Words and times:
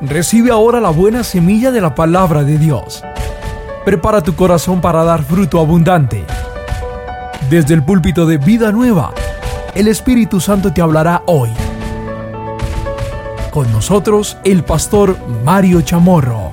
Recibe 0.00 0.52
ahora 0.52 0.80
la 0.80 0.90
buena 0.90 1.24
semilla 1.24 1.72
de 1.72 1.80
la 1.80 1.96
palabra 1.96 2.44
de 2.44 2.56
Dios. 2.56 3.02
Prepara 3.84 4.22
tu 4.22 4.36
corazón 4.36 4.80
para 4.80 5.02
dar 5.02 5.24
fruto 5.24 5.58
abundante. 5.58 6.24
Desde 7.50 7.74
el 7.74 7.82
púlpito 7.82 8.24
de 8.24 8.38
Vida 8.38 8.70
Nueva, 8.70 9.12
el 9.74 9.88
Espíritu 9.88 10.38
Santo 10.38 10.72
te 10.72 10.80
hablará 10.80 11.22
hoy. 11.26 11.50
Con 13.50 13.72
nosotros, 13.72 14.38
el 14.44 14.62
pastor 14.62 15.16
Mario 15.44 15.80
Chamorro. 15.80 16.52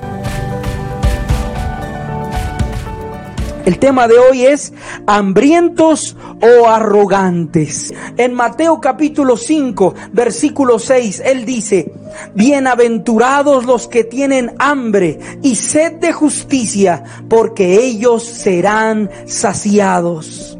El 3.66 3.80
tema 3.80 4.06
de 4.06 4.16
hoy 4.16 4.46
es 4.46 4.72
hambrientos 5.08 6.16
o 6.40 6.68
arrogantes. 6.68 7.92
En 8.16 8.32
Mateo 8.32 8.80
capítulo 8.80 9.36
5, 9.36 9.92
versículo 10.12 10.78
6, 10.78 11.20
él 11.26 11.44
dice, 11.44 11.92
Bienaventurados 12.32 13.64
los 13.66 13.88
que 13.88 14.04
tienen 14.04 14.54
hambre 14.60 15.18
y 15.42 15.56
sed 15.56 15.94
de 15.94 16.12
justicia, 16.12 17.02
porque 17.28 17.84
ellos 17.84 18.22
serán 18.22 19.10
saciados. 19.26 20.55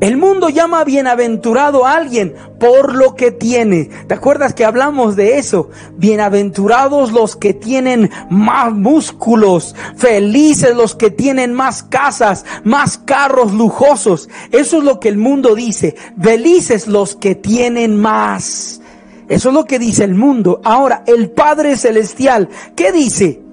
El 0.00 0.16
mundo 0.16 0.48
llama 0.48 0.84
bienaventurado 0.84 1.86
a 1.86 1.92
alguien 1.94 2.34
por 2.58 2.94
lo 2.94 3.14
que 3.14 3.30
tiene. 3.30 3.90
¿Te 4.06 4.14
acuerdas 4.14 4.54
que 4.54 4.64
hablamos 4.64 5.16
de 5.16 5.38
eso? 5.38 5.70
Bienaventurados 5.96 7.12
los 7.12 7.36
que 7.36 7.54
tienen 7.54 8.10
más 8.28 8.72
músculos, 8.72 9.74
felices 9.96 10.74
los 10.74 10.94
que 10.94 11.10
tienen 11.10 11.52
más 11.52 11.82
casas, 11.82 12.44
más 12.64 12.98
carros 12.98 13.52
lujosos. 13.52 14.28
Eso 14.50 14.78
es 14.78 14.84
lo 14.84 15.00
que 15.00 15.08
el 15.08 15.18
mundo 15.18 15.54
dice. 15.54 15.94
Felices 16.20 16.86
los 16.86 17.14
que 17.14 17.34
tienen 17.34 17.96
más. 18.00 18.80
Eso 19.28 19.48
es 19.48 19.54
lo 19.54 19.64
que 19.64 19.78
dice 19.78 20.04
el 20.04 20.14
mundo. 20.14 20.60
Ahora, 20.64 21.02
el 21.06 21.30
Padre 21.30 21.76
Celestial, 21.76 22.48
¿qué 22.76 22.92
dice? 22.92 23.43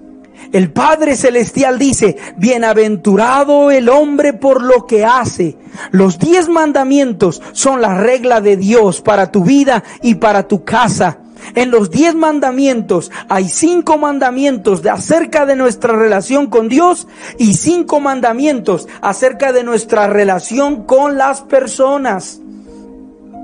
El 0.52 0.72
Padre 0.72 1.16
Celestial 1.16 1.80
dice, 1.80 2.18
bienaventurado 2.38 3.72
el 3.72 3.90
hombre 3.90 4.34
por 4.34 4.62
lo 4.62 4.86
que 4.86 5.06
hace. 5.06 5.58
Los 5.92 6.20
diez 6.20 6.50
mandamientos 6.50 7.42
son 7.54 7.82
la 7.82 7.96
regla 7.96 8.42
de 8.42 8.58
Dios 8.58 9.02
para 9.02 9.32
tu 9.32 9.44
vida 9.44 9.84
y 10.02 10.16
para 10.16 10.48
tu 10.48 10.64
casa. 10.64 11.20
En 11.56 11.72
los 11.72 11.90
diez 11.90 12.16
mandamientos 12.16 13.12
hay 13.28 13.50
cinco 13.50 13.98
mandamientos 13.98 14.82
de 14.82 14.90
acerca 14.90 15.46
de 15.46 15.56
nuestra 15.56 15.96
relación 15.96 16.48
con 16.48 16.70
Dios 16.70 17.08
y 17.38 17.54
cinco 17.56 18.00
mandamientos 18.00 18.88
acerca 19.02 19.52
de 19.52 19.64
nuestra 19.64 20.08
relación 20.08 20.84
con 20.84 21.18
las 21.18 21.42
personas, 21.42 22.40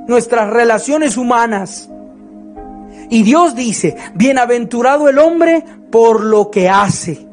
nuestras 0.08 0.50
relaciones 0.50 1.18
humanas. 1.18 1.90
Y 3.10 3.24
Dios 3.24 3.56
dice, 3.56 3.96
bienaventurado 4.16 5.10
el 5.10 5.20
hombre 5.20 5.64
por 5.92 6.24
lo 6.24 6.52
que 6.52 6.70
hace. 6.70 7.26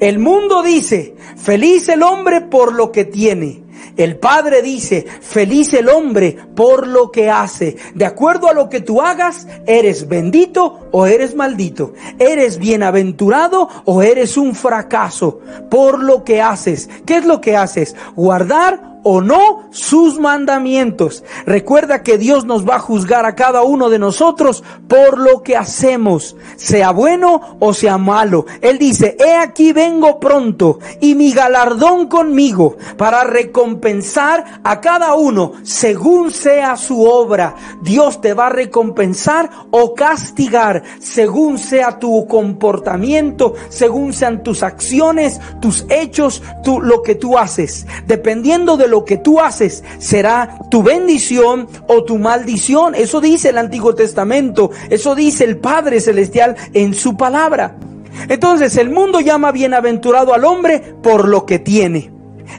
El 0.00 0.18
mundo 0.18 0.62
dice, 0.62 1.14
feliz 1.36 1.88
el 1.88 2.02
hombre 2.02 2.40
por 2.40 2.72
lo 2.72 2.92
que 2.92 3.04
tiene. 3.04 3.62
El 3.96 4.16
Padre 4.16 4.62
dice, 4.62 5.04
feliz 5.20 5.74
el 5.74 5.88
hombre 5.88 6.36
por 6.54 6.86
lo 6.86 7.10
que 7.10 7.30
hace. 7.30 7.76
De 7.94 8.04
acuerdo 8.04 8.48
a 8.48 8.54
lo 8.54 8.68
que 8.68 8.80
tú 8.80 9.02
hagas, 9.02 9.46
eres 9.66 10.08
bendito 10.08 10.88
o 10.92 11.06
eres 11.06 11.34
maldito. 11.34 11.92
Eres 12.18 12.58
bienaventurado 12.58 13.68
o 13.84 14.02
eres 14.02 14.36
un 14.36 14.54
fracaso 14.54 15.40
por 15.70 16.02
lo 16.02 16.24
que 16.24 16.40
haces. 16.40 16.88
¿Qué 17.04 17.16
es 17.16 17.26
lo 17.26 17.40
que 17.40 17.56
haces? 17.56 17.94
Guardar 18.16 18.91
o 19.02 19.20
no 19.20 19.68
sus 19.70 20.18
mandamientos. 20.18 21.24
Recuerda 21.46 22.02
que 22.02 22.18
Dios 22.18 22.44
nos 22.44 22.68
va 22.68 22.76
a 22.76 22.80
juzgar 22.80 23.26
a 23.26 23.34
cada 23.34 23.62
uno 23.62 23.90
de 23.90 23.98
nosotros 23.98 24.62
por 24.88 25.18
lo 25.18 25.42
que 25.42 25.56
hacemos, 25.56 26.36
sea 26.56 26.90
bueno 26.90 27.56
o 27.60 27.72
sea 27.74 27.98
malo. 27.98 28.46
Él 28.60 28.78
dice, 28.78 29.16
he 29.18 29.36
aquí 29.36 29.72
vengo 29.72 30.20
pronto 30.20 30.78
y 31.00 31.14
mi 31.14 31.32
galardón 31.32 32.06
conmigo 32.06 32.76
para 32.96 33.24
recompensar 33.24 34.60
a 34.62 34.80
cada 34.80 35.14
uno 35.14 35.52
según 35.62 36.30
sea 36.30 36.76
su 36.76 37.04
obra. 37.04 37.54
Dios 37.82 38.20
te 38.20 38.34
va 38.34 38.46
a 38.46 38.50
recompensar 38.50 39.50
o 39.70 39.94
castigar 39.94 40.82
según 41.00 41.58
sea 41.58 41.98
tu 41.98 42.26
comportamiento, 42.26 43.54
según 43.68 44.12
sean 44.12 44.42
tus 44.42 44.62
acciones, 44.62 45.40
tus 45.60 45.86
hechos, 45.88 46.42
lo 46.64 47.02
que 47.02 47.14
tú 47.14 47.38
haces. 47.38 47.86
Dependiendo 48.06 48.76
de 48.76 48.88
lo 48.92 49.04
que 49.04 49.16
tú 49.16 49.40
haces 49.40 49.82
será 49.98 50.58
tu 50.70 50.82
bendición 50.82 51.66
o 51.88 52.04
tu 52.04 52.18
maldición. 52.18 52.94
Eso 52.94 53.20
dice 53.20 53.48
el 53.48 53.58
Antiguo 53.58 53.94
Testamento, 53.94 54.70
eso 54.90 55.14
dice 55.14 55.44
el 55.44 55.56
Padre 55.56 56.00
Celestial 56.00 56.54
en 56.74 56.94
su 56.94 57.16
palabra. 57.16 57.76
Entonces 58.28 58.76
el 58.76 58.90
mundo 58.90 59.20
llama 59.20 59.50
bienaventurado 59.50 60.34
al 60.34 60.44
hombre 60.44 60.78
por 61.02 61.26
lo 61.26 61.46
que 61.46 61.58
tiene. 61.58 62.12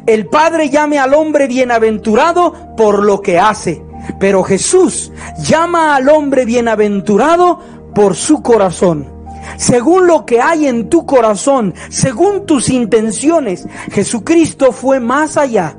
El 0.07 0.25
Padre 0.25 0.69
llame 0.69 0.97
al 0.97 1.13
hombre 1.13 1.47
bienaventurado 1.47 2.75
por 2.75 3.03
lo 3.03 3.21
que 3.21 3.37
hace. 3.37 3.83
Pero 4.19 4.43
Jesús 4.43 5.13
llama 5.39 5.95
al 5.95 6.09
hombre 6.09 6.45
bienaventurado 6.45 7.59
por 7.93 8.15
su 8.15 8.41
corazón 8.41 9.13
según 9.57 10.07
lo 10.07 10.25
que 10.25 10.39
hay 10.39 10.67
en 10.67 10.89
tu 10.89 11.05
corazón, 11.05 11.73
según 11.89 12.45
tus 12.45 12.69
intenciones. 12.69 13.67
Jesucristo 13.91 14.71
fue 14.71 15.01
más 15.01 15.35
allá 15.35 15.75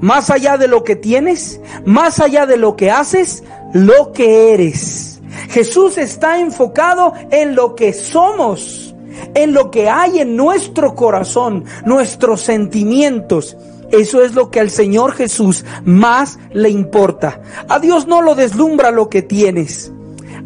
más 0.00 0.30
allá 0.30 0.56
de 0.56 0.68
lo 0.68 0.84
que 0.84 0.96
tienes, 0.96 1.60
más 1.84 2.20
allá 2.20 2.46
de 2.46 2.56
lo 2.56 2.76
que 2.76 2.90
haces, 2.90 3.42
lo 3.72 4.12
que 4.12 4.52
eres. 4.52 5.20
Jesús 5.50 5.98
está 5.98 6.38
enfocado 6.38 7.12
en 7.30 7.54
lo 7.54 7.74
que 7.74 7.92
somos, 7.92 8.94
en 9.34 9.52
lo 9.52 9.70
que 9.70 9.88
hay 9.88 10.20
en 10.20 10.36
nuestro 10.36 10.94
corazón, 10.94 11.64
nuestros 11.84 12.40
sentimientos. 12.40 13.56
Eso 13.90 14.22
es 14.22 14.34
lo 14.34 14.50
que 14.50 14.60
al 14.60 14.70
Señor 14.70 15.12
Jesús 15.12 15.64
más 15.84 16.38
le 16.52 16.70
importa. 16.70 17.40
A 17.68 17.78
Dios 17.80 18.06
no 18.06 18.22
lo 18.22 18.34
deslumbra 18.34 18.90
lo 18.90 19.08
que 19.08 19.22
tienes. 19.22 19.92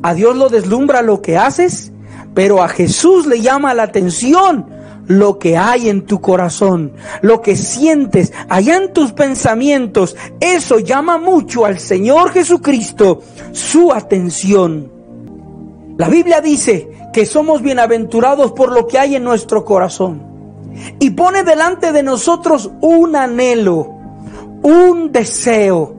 A 0.03 0.15
Dios 0.15 0.37
lo 0.37 0.49
deslumbra 0.49 1.03
lo 1.03 1.23
que 1.23 1.37
haces, 1.37 1.93
pero 2.35 2.63
a 2.63 2.69
Jesús 2.69 3.27
le 3.27 3.41
llama 3.41 3.75
la 3.75 3.85
atención 3.85 4.67
lo 5.07 5.39
que 5.39 5.57
hay 5.57 5.89
en 5.89 6.03
tu 6.03 6.21
corazón, 6.21 6.93
lo 7.23 7.41
que 7.43 7.57
sientes 7.57 8.33
allá 8.49 8.77
en 8.77 8.93
tus 8.93 9.13
pensamientos. 9.13 10.17
Eso 10.41 10.79
llama 10.79 11.19
mucho 11.19 11.65
al 11.67 11.79
Señor 11.79 12.31
Jesucristo 12.31 13.23
su 13.53 13.93
atención. 13.93 14.91
La 15.97 16.09
Biblia 16.09 16.41
dice 16.41 16.91
que 17.13 17.27
somos 17.27 17.63
bienaventurados 17.63 18.53
por 18.53 18.73
lo 18.73 18.87
que 18.87 18.99
hay 18.99 19.17
en 19.17 19.25
nuestro 19.25 19.65
corazón. 19.65 20.23
Y 20.99 21.11
pone 21.11 21.45
delante 21.45 21.93
de 21.93 22.03
nosotros 22.03 22.71
un 22.81 23.15
anhelo, 23.15 23.95
un 24.63 25.13
deseo. 25.13 25.95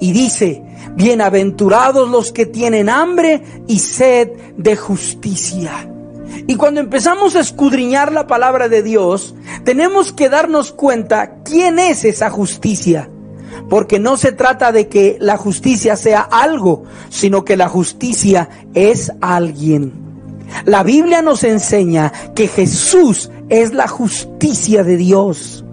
Y 0.00 0.12
dice, 0.12 0.64
bienaventurados 0.96 2.08
los 2.10 2.32
que 2.32 2.46
tienen 2.46 2.88
hambre 2.88 3.42
y 3.68 3.78
sed 3.78 4.32
de 4.56 4.74
justicia 4.74 5.90
y 6.46 6.56
cuando 6.56 6.80
empezamos 6.80 7.34
a 7.34 7.40
escudriñar 7.40 8.12
la 8.12 8.26
palabra 8.26 8.68
de 8.68 8.82
Dios, 8.82 9.34
tenemos 9.64 10.12
que 10.12 10.28
darnos 10.28 10.72
cuenta 10.72 11.42
quién 11.44 11.78
es 11.78 12.04
esa 12.04 12.30
justicia. 12.30 13.10
Porque 13.68 13.98
no 13.98 14.16
se 14.16 14.32
trata 14.32 14.70
de 14.70 14.88
que 14.88 15.16
la 15.20 15.36
justicia 15.36 15.96
sea 15.96 16.20
algo, 16.20 16.84
sino 17.08 17.44
que 17.44 17.56
la 17.56 17.68
justicia 17.68 18.48
es 18.74 19.12
alguien. 19.20 19.92
La 20.64 20.82
Biblia 20.82 21.22
nos 21.22 21.42
enseña 21.42 22.12
que 22.34 22.46
Jesús 22.46 23.30
es 23.48 23.72
la 23.72 23.88
justicia 23.88 24.84
de 24.84 24.96
Dios. 24.96 25.64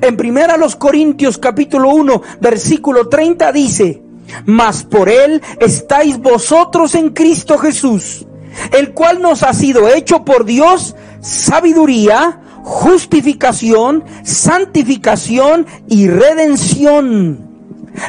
En 0.00 0.16
primera 0.16 0.56
los 0.56 0.76
Corintios 0.76 1.38
capítulo 1.38 1.88
1 1.88 2.22
versículo 2.40 3.08
30 3.08 3.50
dice, 3.50 4.02
mas 4.44 4.84
por 4.84 5.08
él 5.08 5.42
estáis 5.58 6.18
vosotros 6.18 6.94
en 6.94 7.10
Cristo 7.10 7.58
Jesús 7.58 8.24
el 8.72 8.92
cual 8.92 9.20
nos 9.20 9.42
ha 9.42 9.52
sido 9.52 9.88
hecho 9.88 10.24
por 10.24 10.44
Dios 10.44 10.94
sabiduría, 11.20 12.40
justificación, 12.62 14.04
santificación 14.22 15.66
y 15.88 16.08
redención. 16.08 17.52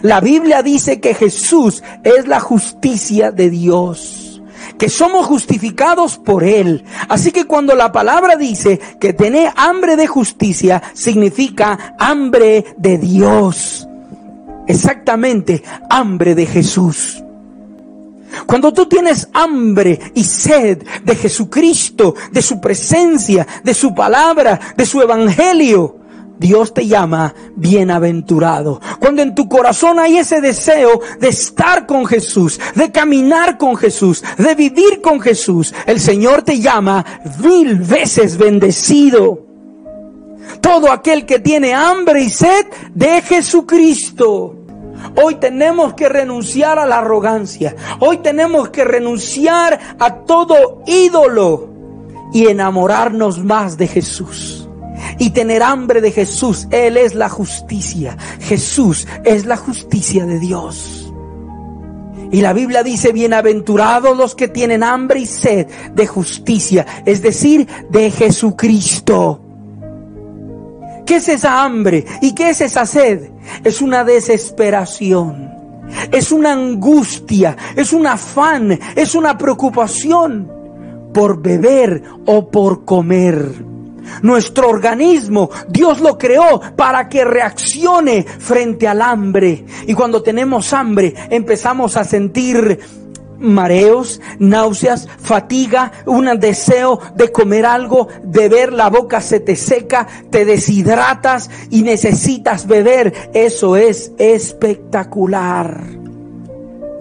La 0.01 0.21
Biblia 0.21 0.63
dice 0.63 0.99
que 0.99 1.13
Jesús 1.13 1.83
es 2.03 2.27
la 2.27 2.39
justicia 2.39 3.31
de 3.31 3.49
Dios, 3.49 4.41
que 4.77 4.89
somos 4.89 5.25
justificados 5.25 6.17
por 6.17 6.43
Él. 6.43 6.83
Así 7.09 7.31
que 7.31 7.45
cuando 7.45 7.75
la 7.75 7.91
palabra 7.91 8.35
dice 8.35 8.79
que 8.99 9.13
tener 9.13 9.51
hambre 9.55 9.95
de 9.95 10.07
justicia, 10.07 10.81
significa 10.93 11.95
hambre 11.99 12.65
de 12.77 12.97
Dios. 12.97 13.87
Exactamente, 14.67 15.63
hambre 15.89 16.35
de 16.35 16.45
Jesús. 16.45 17.22
Cuando 18.45 18.73
tú 18.73 18.85
tienes 18.87 19.27
hambre 19.33 19.99
y 20.13 20.23
sed 20.23 20.83
de 21.03 21.15
Jesucristo, 21.15 22.15
de 22.31 22.41
su 22.41 22.59
presencia, 22.59 23.47
de 23.63 23.73
su 23.73 23.93
palabra, 23.93 24.59
de 24.75 24.85
su 24.85 25.01
evangelio, 25.01 26.03
Dios 26.37 26.73
te 26.73 26.87
llama 26.87 27.33
bienaventurado. 27.55 28.81
Cuando 28.99 29.21
en 29.21 29.33
tu 29.35 29.47
corazón 29.47 29.99
hay 29.99 30.17
ese 30.17 30.41
deseo 30.41 30.99
de 31.19 31.29
estar 31.29 31.85
con 31.85 32.05
Jesús, 32.05 32.59
de 32.75 32.91
caminar 32.91 33.57
con 33.57 33.77
Jesús, 33.77 34.23
de 34.37 34.55
vivir 34.55 35.01
con 35.01 35.21
Jesús, 35.21 35.73
el 35.85 35.99
Señor 35.99 36.41
te 36.41 36.59
llama 36.59 37.05
mil 37.39 37.75
veces 37.75 38.37
bendecido. 38.37 39.45
Todo 40.59 40.91
aquel 40.91 41.25
que 41.25 41.39
tiene 41.39 41.73
hambre 41.73 42.23
y 42.23 42.29
sed 42.29 42.65
de 42.93 43.21
Jesucristo. 43.21 44.62
Hoy 45.21 45.35
tenemos 45.35 45.93
que 45.93 46.09
renunciar 46.09 46.79
a 46.79 46.85
la 46.85 46.99
arrogancia. 46.99 47.75
Hoy 47.99 48.17
tenemos 48.17 48.69
que 48.69 48.83
renunciar 48.83 49.97
a 49.99 50.15
todo 50.25 50.81
ídolo 50.87 51.69
y 52.33 52.47
enamorarnos 52.47 53.43
más 53.43 53.77
de 53.77 53.87
Jesús. 53.87 54.67
Y 55.19 55.31
tener 55.31 55.61
hambre 55.61 56.01
de 56.01 56.11
Jesús. 56.11 56.67
Él 56.71 56.97
es 56.97 57.13
la 57.13 57.29
justicia. 57.29 58.17
Jesús 58.39 59.07
es 59.23 59.45
la 59.45 59.57
justicia 59.57 60.25
de 60.25 60.39
Dios. 60.39 61.13
Y 62.33 62.41
la 62.41 62.51
Biblia 62.51 62.81
dice, 62.81 63.11
bienaventurados 63.11 64.17
los 64.17 64.33
que 64.33 64.47
tienen 64.47 64.81
hambre 64.81 65.19
y 65.19 65.27
sed 65.27 65.67
de 65.93 66.07
justicia, 66.07 66.83
es 67.05 67.21
decir, 67.21 67.67
de 67.91 68.09
Jesucristo. 68.09 69.42
¿Qué 71.05 71.15
es 71.17 71.29
esa 71.29 71.63
hambre? 71.63 72.05
¿Y 72.21 72.33
qué 72.33 72.49
es 72.49 72.61
esa 72.61 72.85
sed? 72.85 73.29
Es 73.63 73.81
una 73.81 74.03
desesperación. 74.03 75.51
Es 76.11 76.31
una 76.31 76.53
angustia, 76.53 77.55
es 77.75 77.93
un 77.93 78.07
afán, 78.07 78.79
es 78.95 79.15
una 79.15 79.37
preocupación 79.37 80.49
por 81.13 81.41
beber 81.41 82.01
o 82.25 82.49
por 82.49 82.85
comer. 82.85 83.53
Nuestro 84.21 84.69
organismo, 84.69 85.49
Dios 85.69 86.01
lo 86.01 86.17
creó 86.17 86.61
para 86.75 87.07
que 87.09 87.23
reaccione 87.23 88.23
frente 88.23 88.87
al 88.87 89.01
hambre. 89.01 89.65
Y 89.87 89.93
cuando 89.93 90.21
tenemos 90.21 90.73
hambre, 90.73 91.13
empezamos 91.29 91.95
a 91.97 92.03
sentir 92.03 92.79
mareos, 93.43 94.21
náuseas, 94.39 95.07
fatiga, 95.19 95.91
un 96.05 96.25
deseo 96.39 96.99
de 97.15 97.31
comer 97.31 97.65
algo, 97.65 98.07
beber, 98.23 98.73
la 98.73 98.89
boca 98.89 99.21
se 99.21 99.39
te 99.39 99.55
seca, 99.55 100.07
te 100.31 100.45
deshidratas 100.45 101.49
y 101.69 101.83
necesitas 101.83 102.65
beber. 102.65 103.13
Eso 103.33 103.75
es 103.75 104.13
espectacular. 104.17 105.81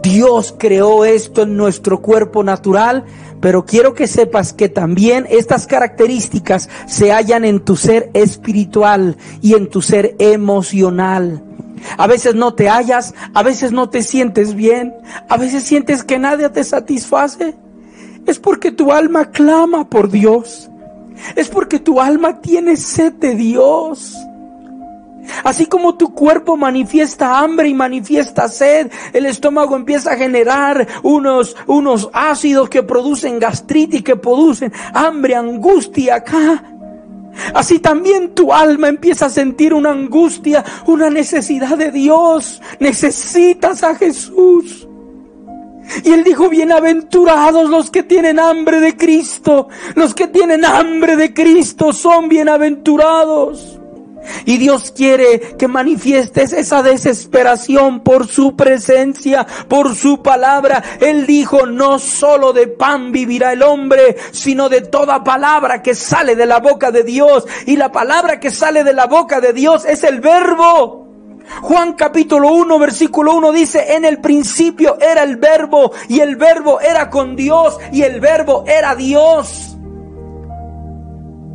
Dios 0.03 0.55
creó 0.59 1.05
esto 1.05 1.43
en 1.43 1.57
nuestro 1.57 2.03
cuerpo 2.03 2.43
natural, 2.43 3.05
pero 3.41 3.65
quiero 3.65 3.95
que 3.95 4.09
sepas 4.09 4.53
que 4.53 4.69
también 4.69 5.27
estas 5.31 5.67
características 5.69 6.69
se 6.87 7.13
hallan 7.13 7.45
en 7.45 7.61
tu 7.61 7.77
ser 7.77 8.11
espiritual 8.13 9.17
y 9.41 9.55
en 9.55 9.69
tu 9.69 9.81
ser 9.81 10.17
emocional. 10.19 11.43
A 11.97 12.07
veces 12.07 12.35
no 12.35 12.55
te 12.55 12.69
hallas, 12.69 13.15
a 13.35 13.43
veces 13.43 13.73
no 13.73 13.89
te 13.91 14.03
sientes 14.03 14.55
bien, 14.55 14.95
a 15.29 15.37
veces 15.37 15.63
sientes 15.63 16.05
que 16.05 16.19
nadie 16.19 16.49
te 16.49 16.65
satisface. 16.65 17.55
Es 18.27 18.39
porque 18.39 18.71
tu 18.71 18.93
alma 18.93 19.31
clama 19.31 19.89
por 19.89 20.11
Dios. 20.11 20.71
Es 21.37 21.49
porque 21.49 21.79
tu 21.79 22.01
alma 22.01 22.41
tiene 22.41 22.77
sed 22.77 23.13
de 23.15 23.35
Dios. 23.35 24.17
Así 25.45 25.67
como 25.67 25.97
tu 25.97 26.13
cuerpo 26.15 26.57
manifiesta 26.57 27.39
hambre 27.39 27.69
y 27.69 27.75
manifiesta 27.75 28.49
sed, 28.49 28.91
el 29.13 29.27
estómago 29.27 29.77
empieza 29.77 30.13
a 30.13 30.17
generar 30.17 30.87
unos, 31.03 31.57
unos 31.67 32.11
ácidos 32.13 32.69
que 32.69 32.83
producen 32.83 33.39
gastritis, 33.39 34.03
que 34.03 34.17
producen 34.17 34.73
hambre, 34.93 35.37
angustia 35.37 36.17
acá. 36.17 36.65
Así 37.55 37.79
también 37.79 38.35
tu 38.35 38.53
alma 38.53 38.89
empieza 38.89 39.27
a 39.27 39.31
sentir 39.31 39.75
una 39.75 39.91
angustia, 39.91 40.65
una 40.87 41.11
necesidad 41.11 41.77
de 41.77 41.91
Dios. 41.91 42.61
Necesitas 42.79 43.83
a 43.83 43.95
Jesús. 43.95 44.87
Y 46.05 46.11
él 46.11 46.25
dijo, 46.25 46.49
bienaventurados 46.49 47.69
los 47.69 47.91
que 47.91 48.03
tienen 48.03 48.39
hambre 48.39 48.81
de 48.81 48.97
Cristo. 48.97 49.69
Los 49.95 50.15
que 50.15 50.29
tienen 50.29 50.65
hambre 50.65 51.17
de 51.17 51.35
Cristo 51.35 51.93
son 51.93 52.29
bienaventurados. 52.29 53.82
Y 54.45 54.59
Dios 54.59 54.93
quiere 54.93 55.57
que 55.59 55.69
manifiestes 55.69 56.53
esa 56.53 56.83
desesperación 56.83 58.01
por 58.01 58.27
su 58.27 58.57
presencia, 58.57 59.47
por 59.69 59.95
su 59.95 60.23
palabra. 60.23 60.83
Él 61.01 61.27
dijo, 61.27 61.67
no 61.67 61.99
solo 61.99 62.53
de 62.53 62.69
pan 62.69 63.13
vivirá 63.13 63.53
el 63.53 63.63
hombre, 63.63 64.17
sino 64.33 64.69
de 64.69 64.83
toda 64.83 65.25
palabra 65.25 65.83
que 65.83 65.95
sale 65.95 66.37
de 66.37 66.47
la 66.47 66.61
boca 66.61 66.91
de 66.91 67.05
Dios. 67.05 67.45
Y 67.67 67.77
la 67.77 67.93
palabra 67.93 68.41
que 68.41 68.51
sale 68.51 68.85
de 68.85 68.93
la 68.93 69.07
boca 69.07 69.41
de 69.41 69.53
Dios 69.53 69.85
es 69.85 70.05
el 70.05 70.21
verbo. 70.21 71.03
Juan 71.61 71.93
capítulo 71.95 72.53
1 72.53 72.79
versículo 72.79 73.35
1 73.35 73.53
dice, 73.53 73.95
en 73.95 74.05
el 74.05 74.21
principio 74.21 74.97
era 75.01 75.23
el 75.23 75.37
verbo 75.37 75.93
y 76.09 76.21
el 76.21 76.37
verbo 76.37 76.81
era 76.81 77.11
con 77.11 77.37
Dios 77.37 77.79
y 77.93 78.03
el 78.03 78.21
verbo 78.21 78.65
era 78.67 78.95
Dios. 78.95 79.62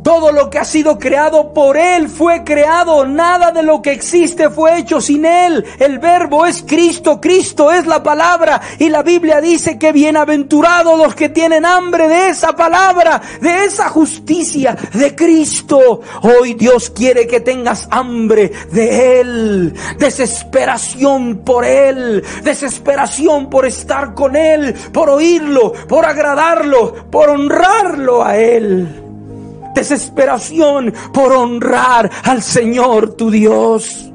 Todo 0.08 0.32
lo 0.32 0.48
que 0.48 0.58
ha 0.58 0.64
sido 0.64 0.98
creado 0.98 1.52
por 1.52 1.76
Él 1.76 2.08
fue 2.08 2.42
creado. 2.42 3.04
Nada 3.04 3.52
de 3.52 3.62
lo 3.62 3.82
que 3.82 3.92
existe 3.92 4.48
fue 4.48 4.78
hecho 4.78 5.02
sin 5.02 5.26
Él. 5.26 5.66
El 5.78 5.98
verbo 5.98 6.46
es 6.46 6.64
Cristo. 6.66 7.20
Cristo 7.20 7.70
es 7.70 7.86
la 7.86 8.02
palabra. 8.02 8.58
Y 8.78 8.88
la 8.88 9.02
Biblia 9.02 9.42
dice 9.42 9.78
que 9.78 9.92
bienaventurados 9.92 10.96
los 10.96 11.14
que 11.14 11.28
tienen 11.28 11.66
hambre 11.66 12.08
de 12.08 12.30
esa 12.30 12.56
palabra, 12.56 13.20
de 13.42 13.66
esa 13.66 13.90
justicia 13.90 14.78
de 14.94 15.14
Cristo. 15.14 16.00
Hoy 16.22 16.54
Dios 16.54 16.88
quiere 16.88 17.26
que 17.26 17.40
tengas 17.40 17.86
hambre 17.90 18.50
de 18.72 19.20
Él. 19.20 19.74
Desesperación 19.98 21.42
por 21.44 21.66
Él. 21.66 22.24
Desesperación 22.42 23.50
por 23.50 23.66
estar 23.66 24.14
con 24.14 24.36
Él. 24.36 24.74
Por 24.90 25.10
oírlo. 25.10 25.74
Por 25.86 26.06
agradarlo. 26.06 26.94
Por 27.10 27.28
honrarlo 27.28 28.24
a 28.24 28.38
Él 28.38 29.04
desesperación 29.78 30.92
por 31.12 31.32
honrar 31.32 32.10
al 32.24 32.42
Señor 32.42 33.14
tu 33.14 33.30
Dios. 33.30 34.10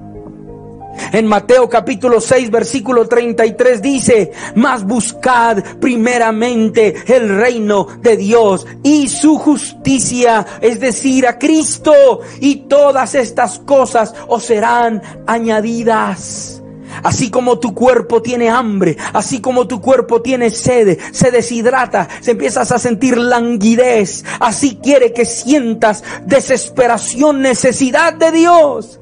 En 1.11 1.25
Mateo 1.25 1.69
capítulo 1.69 2.19
6 2.19 2.51
versículo 2.51 3.07
33 3.07 3.81
dice, 3.81 4.31
mas 4.55 4.83
buscad 4.83 5.63
primeramente 5.79 6.95
el 7.07 7.29
reino 7.29 7.87
de 8.01 8.17
Dios 8.17 8.67
y 8.83 9.07
su 9.07 9.39
justicia, 9.39 10.45
es 10.61 10.79
decir, 10.79 11.25
a 11.25 11.39
Cristo, 11.39 12.21
y 12.39 12.67
todas 12.67 13.15
estas 13.15 13.59
cosas 13.59 14.13
os 14.27 14.43
serán 14.43 15.01
añadidas. 15.25 16.62
Así 17.01 17.29
como 17.31 17.59
tu 17.59 17.73
cuerpo 17.73 18.21
tiene 18.21 18.49
hambre, 18.49 18.97
así 19.13 19.41
como 19.41 19.67
tu 19.67 19.81
cuerpo 19.81 20.21
tiene 20.21 20.49
sed, 20.51 20.99
se 21.11 21.31
deshidrata, 21.31 22.07
se 22.21 22.31
empiezas 22.31 22.71
a 22.71 22.79
sentir 22.79 23.17
languidez, 23.17 24.23
así 24.39 24.79
quiere 24.81 25.13
que 25.13 25.25
sientas 25.25 26.03
desesperación, 26.25 27.41
necesidad 27.41 28.13
de 28.13 28.31
Dios, 28.31 28.99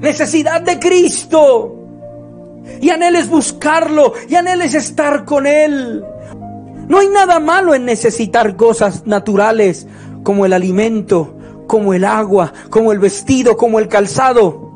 necesidad 0.00 0.62
de 0.62 0.78
Cristo. 0.78 1.80
Y 2.80 2.90
anheles 2.90 3.28
buscarlo, 3.28 4.14
y 4.28 4.36
anheles 4.36 4.74
estar 4.74 5.24
con 5.24 5.46
Él. 5.46 6.02
No 6.88 6.98
hay 6.98 7.08
nada 7.08 7.38
malo 7.38 7.74
en 7.74 7.84
necesitar 7.84 8.56
cosas 8.56 9.06
naturales 9.06 9.86
como 10.22 10.44
el 10.46 10.52
alimento, 10.52 11.36
como 11.66 11.94
el 11.94 12.04
agua, 12.04 12.52
como 12.70 12.92
el 12.92 12.98
vestido, 12.98 13.56
como 13.56 13.78
el 13.78 13.88
calzado. 13.88 14.73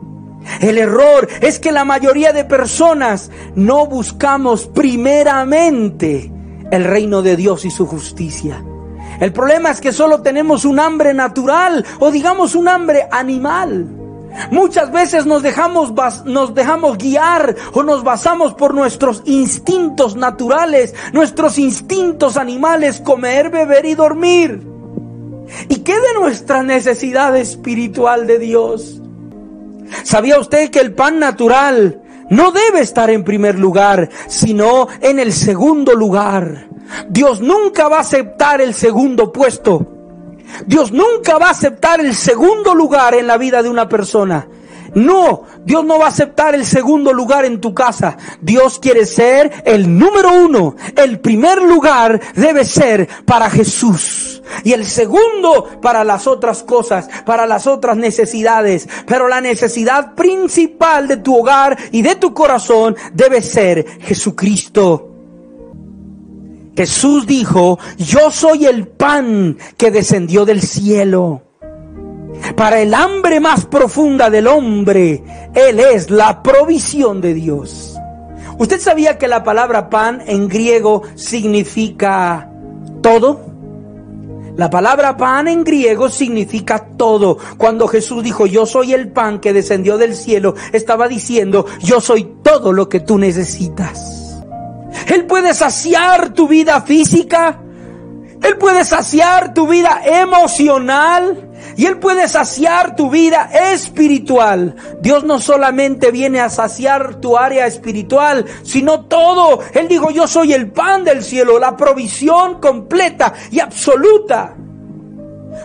El 0.61 0.79
error 0.79 1.29
es 1.41 1.59
que 1.59 1.73
la 1.73 1.85
mayoría 1.85 2.33
de 2.33 2.45
personas 2.45 3.31
no 3.55 3.87
buscamos 3.87 4.67
primeramente 4.67 6.33
el 6.71 6.85
reino 6.85 7.23
de 7.23 7.37
Dios 7.37 7.65
y 7.65 7.71
su 7.71 7.87
justicia. 7.87 8.65
El 9.21 9.33
problema 9.33 9.71
es 9.71 9.81
que 9.81 9.93
solo 9.93 10.23
tenemos 10.23 10.65
un 10.65 10.79
hambre 10.79 11.13
natural 11.13 11.85
o 11.99 12.11
digamos 12.11 12.55
un 12.55 12.69
hambre 12.69 13.09
animal. 13.11 13.89
Muchas 14.51 14.93
veces 14.93 15.27
nos 15.27 15.43
dejamos, 15.43 15.93
nos 16.25 16.55
dejamos 16.55 16.99
guiar 16.99 17.57
o 17.73 17.83
nos 17.83 18.05
basamos 18.05 18.55
por 18.55 18.75
nuestros 18.75 19.23
instintos 19.25 20.17
naturales, 20.17 20.95
nuestros 21.13 21.59
instintos 21.59 22.37
animales, 22.37 23.01
comer, 23.01 23.51
beber 23.51 23.87
y 23.87 23.95
dormir. 23.95 24.67
¿Y 25.69 25.77
qué 25.77 25.95
de 25.95 26.15
nuestra 26.21 26.63
necesidad 26.63 27.37
espiritual 27.37 28.27
de 28.27 28.39
Dios? 28.39 29.01
¿Sabía 30.03 30.39
usted 30.39 30.71
que 30.71 30.81
el 30.81 30.95
pan 30.95 31.19
natural 31.19 32.01
no 32.31 32.53
debe 32.53 32.81
estar 32.81 33.11
en 33.11 33.25
primer 33.25 33.59
lugar, 33.59 34.09
sino 34.27 34.89
en 35.01 35.19
el 35.19 35.33
segundo 35.33 35.95
lugar? 35.95 36.69
Dios 37.09 37.41
nunca 37.41 37.89
va 37.89 37.99
a 37.99 38.01
aceptar 38.01 38.61
el 38.61 38.75
segundo 38.75 39.33
puesto. 39.33 39.87
Dios 40.67 40.93
nunca 40.93 41.39
va 41.39 41.49
a 41.49 41.51
aceptar 41.51 42.01
el 42.01 42.15
segundo 42.15 42.75
lugar 42.75 43.15
en 43.15 43.27
la 43.27 43.37
vida 43.37 43.63
de 43.63 43.69
una 43.69 43.89
persona. 43.89 44.49
No, 44.95 45.43
Dios 45.65 45.85
no 45.85 45.99
va 45.99 46.07
a 46.07 46.09
aceptar 46.09 46.55
el 46.55 46.65
segundo 46.65 47.13
lugar 47.13 47.45
en 47.45 47.61
tu 47.61 47.75
casa. 47.75 48.17
Dios 48.41 48.79
quiere 48.79 49.07
ser 49.07 49.63
el 49.65 49.99
número 49.99 50.33
uno. 50.33 50.77
El 50.97 51.21
primer 51.21 51.63
lugar 51.63 52.21
debe 52.35 52.65
ser 52.65 53.09
para 53.25 53.51
Jesús. 53.51 54.43
Y 54.65 54.73
el 54.73 54.87
segundo 54.87 55.81
para 55.83 56.05
las 56.05 56.27
otras 56.27 56.63
cosas, 56.63 57.09
para 57.27 57.47
las 57.47 57.67
otras 57.67 57.97
necesidades. 57.97 58.89
Pero 59.07 59.29
la 59.29 59.41
necesidad 59.41 60.15
principal 60.15 61.09
de 61.09 61.19
tu 61.19 61.37
hogar 61.37 61.77
y 61.93 62.03
de 62.03 62.17
tu 62.17 62.33
corazón 62.33 62.97
debe 63.13 63.43
ser 63.43 63.85
Jesucristo. 64.01 65.05
Jesús 66.77 67.27
dijo, 67.27 67.79
yo 67.97 68.31
soy 68.31 68.67
el 68.67 68.87
pan 68.87 69.59
que 69.77 69.91
descendió 69.91 70.45
del 70.45 70.63
cielo. 70.63 71.48
Para 72.57 72.81
el 72.81 72.95
hambre 72.95 73.41
más 73.41 73.67
profunda 73.67 74.31
del 74.31 74.47
hombre, 74.47 75.23
Él 75.55 75.81
es 75.81 76.11
la 76.11 76.43
provisión 76.43 77.21
de 77.21 77.35
Dios. 77.35 77.97
¿Usted 78.59 78.81
sabía 78.81 79.19
que 79.19 79.29
la 79.29 79.45
palabra 79.45 79.89
pan 79.89 80.23
en 80.27 80.49
griego 80.49 81.03
significa 81.15 82.51
todo? 83.01 83.49
La 84.57 84.69
palabra 84.69 85.17
pan 85.17 85.47
en 85.47 85.63
griego 85.63 86.09
significa 86.09 86.85
todo. 86.97 87.39
Cuando 87.57 87.87
Jesús 87.87 88.25
dijo, 88.25 88.47
yo 88.47 88.67
soy 88.67 88.93
el 88.93 89.13
pan 89.13 89.39
que 89.39 89.53
descendió 89.53 89.97
del 89.97 90.17
cielo, 90.17 90.57
estaba 90.73 91.07
diciendo, 91.07 91.65
yo 91.81 92.01
soy 92.01 92.25
todo 92.43 92.73
lo 92.73 92.89
que 92.89 92.99
tú 92.99 93.19
necesitas. 93.19 94.43
Él 95.07 95.27
puede 95.27 95.55
saciar 95.55 96.35
tu 96.35 96.49
vida 96.49 96.81
física. 96.81 97.61
Él 98.43 98.59
puede 98.59 98.85
saciar 98.85 99.55
tu 99.55 99.69
vida 99.69 100.01
emocional. 100.05 101.48
Y 101.79 101.87
Él 101.87 101.99
puede 101.99 102.27
saciar 102.27 102.97
tu 102.97 103.09
vida 103.09 103.51
espiritual. 103.73 104.75
Dios 105.01 105.23
no 105.23 105.39
solamente 105.39 106.11
viene 106.11 106.41
a 106.41 106.51
saciar 106.51 107.21
tu 107.21 107.39
área 107.39 107.69
espiritual, 107.69 108.45
sino 108.65 109.05
todo. 109.05 109.61
Él 109.73 109.87
dijo, 109.87 110.11
yo 110.11 110.27
soy 110.27 110.55
el 110.55 110.73
pan 110.73 111.05
del 111.05 111.23
cielo, 111.23 111.57
la 111.61 111.77
provisión 111.77 112.61
completa 112.61 113.33
y 113.53 113.61
absoluta. 113.61 114.57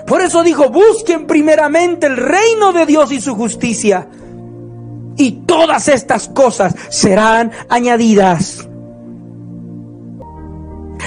Por 0.05 0.21
eso 0.21 0.43
dijo, 0.43 0.69
busquen 0.69 1.25
primeramente 1.25 2.05
el 2.05 2.17
reino 2.17 2.71
de 2.73 2.85
Dios 2.85 3.11
y 3.11 3.19
su 3.19 3.33
justicia. 3.33 4.07
Y 5.17 5.31
todas 5.47 5.87
estas 5.87 6.27
cosas 6.27 6.75
serán 6.89 7.51
añadidas. 7.69 8.67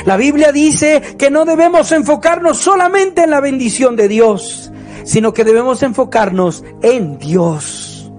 La 0.04 0.16
Biblia 0.16 0.50
dice 0.50 1.00
que 1.16 1.30
no 1.30 1.44
debemos 1.44 1.92
enfocarnos 1.92 2.58
solamente 2.58 3.22
en 3.22 3.30
la 3.30 3.40
bendición 3.40 3.94
de 3.94 4.08
Dios, 4.08 4.72
sino 5.06 5.32
que 5.32 5.44
debemos 5.44 5.82
enfocarnos 5.82 6.64
en 6.82 7.18
Dios. 7.18 8.10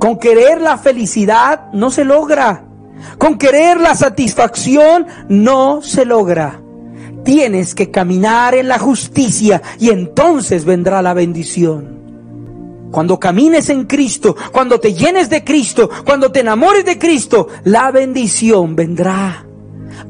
Con 0.00 0.18
querer 0.18 0.60
la 0.60 0.78
felicidad 0.78 1.70
no 1.72 1.90
se 1.90 2.04
logra. 2.04 2.64
Con 3.18 3.36
querer 3.38 3.78
la 3.78 3.94
satisfacción 3.94 5.06
no 5.28 5.82
se 5.82 6.06
logra. 6.06 6.60
Tienes 7.24 7.74
que 7.74 7.90
caminar 7.90 8.54
en 8.54 8.68
la 8.68 8.78
justicia 8.78 9.60
y 9.78 9.90
entonces 9.90 10.64
vendrá 10.64 11.02
la 11.02 11.12
bendición. 11.12 12.00
Cuando 12.90 13.20
camines 13.20 13.68
en 13.68 13.84
Cristo, 13.84 14.34
cuando 14.52 14.80
te 14.80 14.94
llenes 14.94 15.28
de 15.28 15.44
Cristo, 15.44 15.90
cuando 16.06 16.32
te 16.32 16.40
enamores 16.40 16.84
de 16.86 16.98
Cristo, 16.98 17.48
la 17.64 17.90
bendición 17.90 18.74
vendrá 18.74 19.44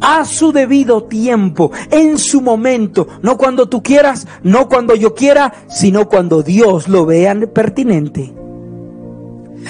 a 0.00 0.24
su 0.24 0.52
debido 0.52 1.04
tiempo, 1.04 1.70
en 1.90 2.18
su 2.18 2.40
momento, 2.40 3.06
no 3.22 3.36
cuando 3.36 3.68
tú 3.68 3.82
quieras, 3.82 4.26
no 4.42 4.68
cuando 4.68 4.94
yo 4.94 5.14
quiera, 5.14 5.52
sino 5.68 6.08
cuando 6.08 6.42
Dios 6.42 6.88
lo 6.88 7.06
vea 7.06 7.34
pertinente. 7.52 8.32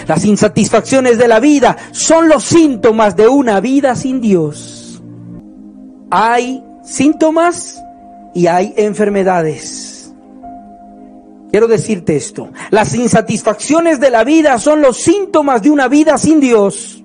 Las 0.07 0.25
insatisfacciones 0.25 1.19
de 1.19 1.29
la 1.29 1.41
vida 1.41 1.77
son 1.93 2.29
los 2.29 2.45
síntomas 2.45 3.17
de 3.17 3.29
una 3.29 3.61
vida 3.61 3.95
sin 3.97 4.21
Dios. 4.21 5.03
Hay 6.11 6.63
síntomas 6.85 7.83
y 8.35 8.47
hay 8.47 8.73
enfermedades. 8.77 10.13
Quiero 11.51 11.67
decirte 11.67 12.17
esto. 12.17 12.51
Las 12.71 12.95
insatisfacciones 12.95 13.99
de 13.99 14.11
la 14.11 14.23
vida 14.23 14.59
son 14.59 14.81
los 14.81 14.99
síntomas 14.99 15.63
de 15.63 15.71
una 15.71 15.89
vida 15.89 16.17
sin 16.17 16.39
Dios. 16.41 17.00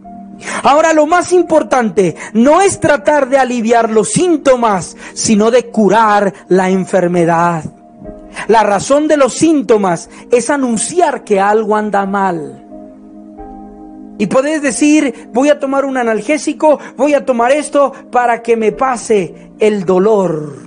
Ahora 0.64 0.94
lo 0.94 1.06
más 1.06 1.32
importante 1.32 2.16
no 2.34 2.62
es 2.62 2.80
tratar 2.80 3.30
de 3.30 3.38
aliviar 3.38 3.90
los 3.90 4.12
síntomas, 4.12 4.98
sino 5.14 5.52
de 5.52 5.68
curar 5.68 6.34
la 6.50 6.70
enfermedad. 6.70 7.64
La 8.48 8.64
razón 8.64 9.08
de 9.08 9.18
los 9.18 9.34
síntomas 9.34 10.10
es 10.32 10.50
anunciar 10.50 11.24
que 11.24 11.40
algo 11.40 11.76
anda 11.76 12.06
mal. 12.06 12.62
Y 14.18 14.28
puedes 14.28 14.62
decir, 14.62 15.30
voy 15.34 15.50
a 15.50 15.60
tomar 15.60 15.84
un 15.86 15.98
analgésico, 15.98 16.80
voy 16.96 17.14
a 17.14 17.26
tomar 17.26 17.52
esto 17.52 17.92
para 18.12 18.42
que 18.42 18.56
me 18.56 18.72
pase 18.72 19.52
el 19.60 19.84
dolor. 19.86 20.64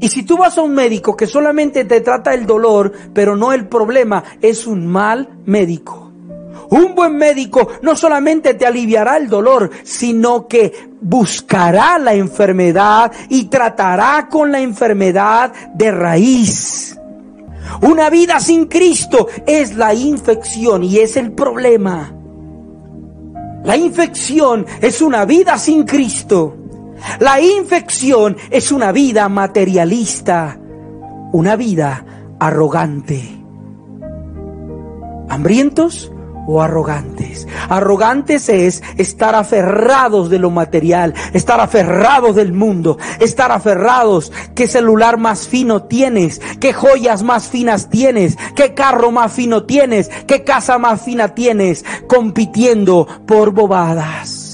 Y 0.00 0.08
si 0.08 0.22
tú 0.22 0.38
vas 0.38 0.56
a 0.56 0.62
un 0.62 0.74
médico 0.74 1.14
que 1.14 1.26
solamente 1.26 1.84
te 1.84 2.00
trata 2.00 2.32
el 2.32 2.46
dolor, 2.46 2.92
pero 3.12 3.36
no 3.36 3.52
el 3.52 3.68
problema, 3.68 4.24
es 4.40 4.66
un 4.66 4.86
mal 4.86 5.28
médico. 5.44 5.99
Un 6.70 6.94
buen 6.94 7.16
médico 7.16 7.68
no 7.82 7.96
solamente 7.96 8.54
te 8.54 8.64
aliviará 8.64 9.16
el 9.16 9.28
dolor, 9.28 9.70
sino 9.82 10.46
que 10.46 10.90
buscará 11.00 11.98
la 11.98 12.14
enfermedad 12.14 13.10
y 13.28 13.44
tratará 13.44 14.28
con 14.30 14.52
la 14.52 14.60
enfermedad 14.60 15.52
de 15.74 15.90
raíz. 15.90 16.96
Una 17.82 18.08
vida 18.08 18.38
sin 18.40 18.66
Cristo 18.66 19.28
es 19.46 19.76
la 19.76 19.94
infección 19.94 20.84
y 20.84 20.98
es 20.98 21.16
el 21.16 21.32
problema. 21.32 22.14
La 23.64 23.76
infección 23.76 24.64
es 24.80 25.02
una 25.02 25.24
vida 25.24 25.58
sin 25.58 25.84
Cristo. 25.84 26.56
La 27.18 27.40
infección 27.40 28.36
es 28.50 28.70
una 28.70 28.92
vida 28.92 29.28
materialista, 29.28 30.58
una 31.32 31.56
vida 31.56 32.04
arrogante. 32.38 33.22
¿Hambrientos? 35.28 36.12
O 36.46 36.60
arrogantes. 36.60 37.46
Arrogantes 37.68 38.48
es 38.48 38.82
estar 38.96 39.34
aferrados 39.34 40.30
de 40.30 40.38
lo 40.38 40.50
material, 40.50 41.14
estar 41.32 41.60
aferrados 41.60 42.36
del 42.36 42.52
mundo, 42.52 42.98
estar 43.18 43.52
aferrados 43.52 44.32
qué 44.54 44.66
celular 44.66 45.18
más 45.18 45.48
fino 45.48 45.84
tienes, 45.84 46.40
qué 46.60 46.72
joyas 46.72 47.22
más 47.22 47.48
finas 47.48 47.90
tienes, 47.90 48.36
qué 48.54 48.74
carro 48.74 49.10
más 49.10 49.32
fino 49.32 49.64
tienes, 49.64 50.08
qué 50.26 50.44
casa 50.44 50.78
más 50.78 51.02
fina 51.02 51.34
tienes, 51.34 51.84
compitiendo 52.06 53.06
por 53.26 53.52
bobadas 53.52 54.48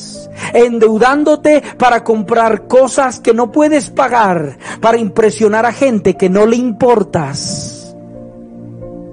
endeudándote 0.53 1.63
para 1.77 2.05
comprar 2.05 2.69
cosas 2.69 3.21
que 3.21 3.35
no 3.35 3.51
puedes 3.51 3.91
pagar, 3.91 4.59
para 4.81 4.99
impresionar 4.99 5.67
a 5.67 5.73
gente 5.73 6.17
que 6.17 6.29
no 6.29 6.47
le 6.47 6.57
importas 6.57 7.66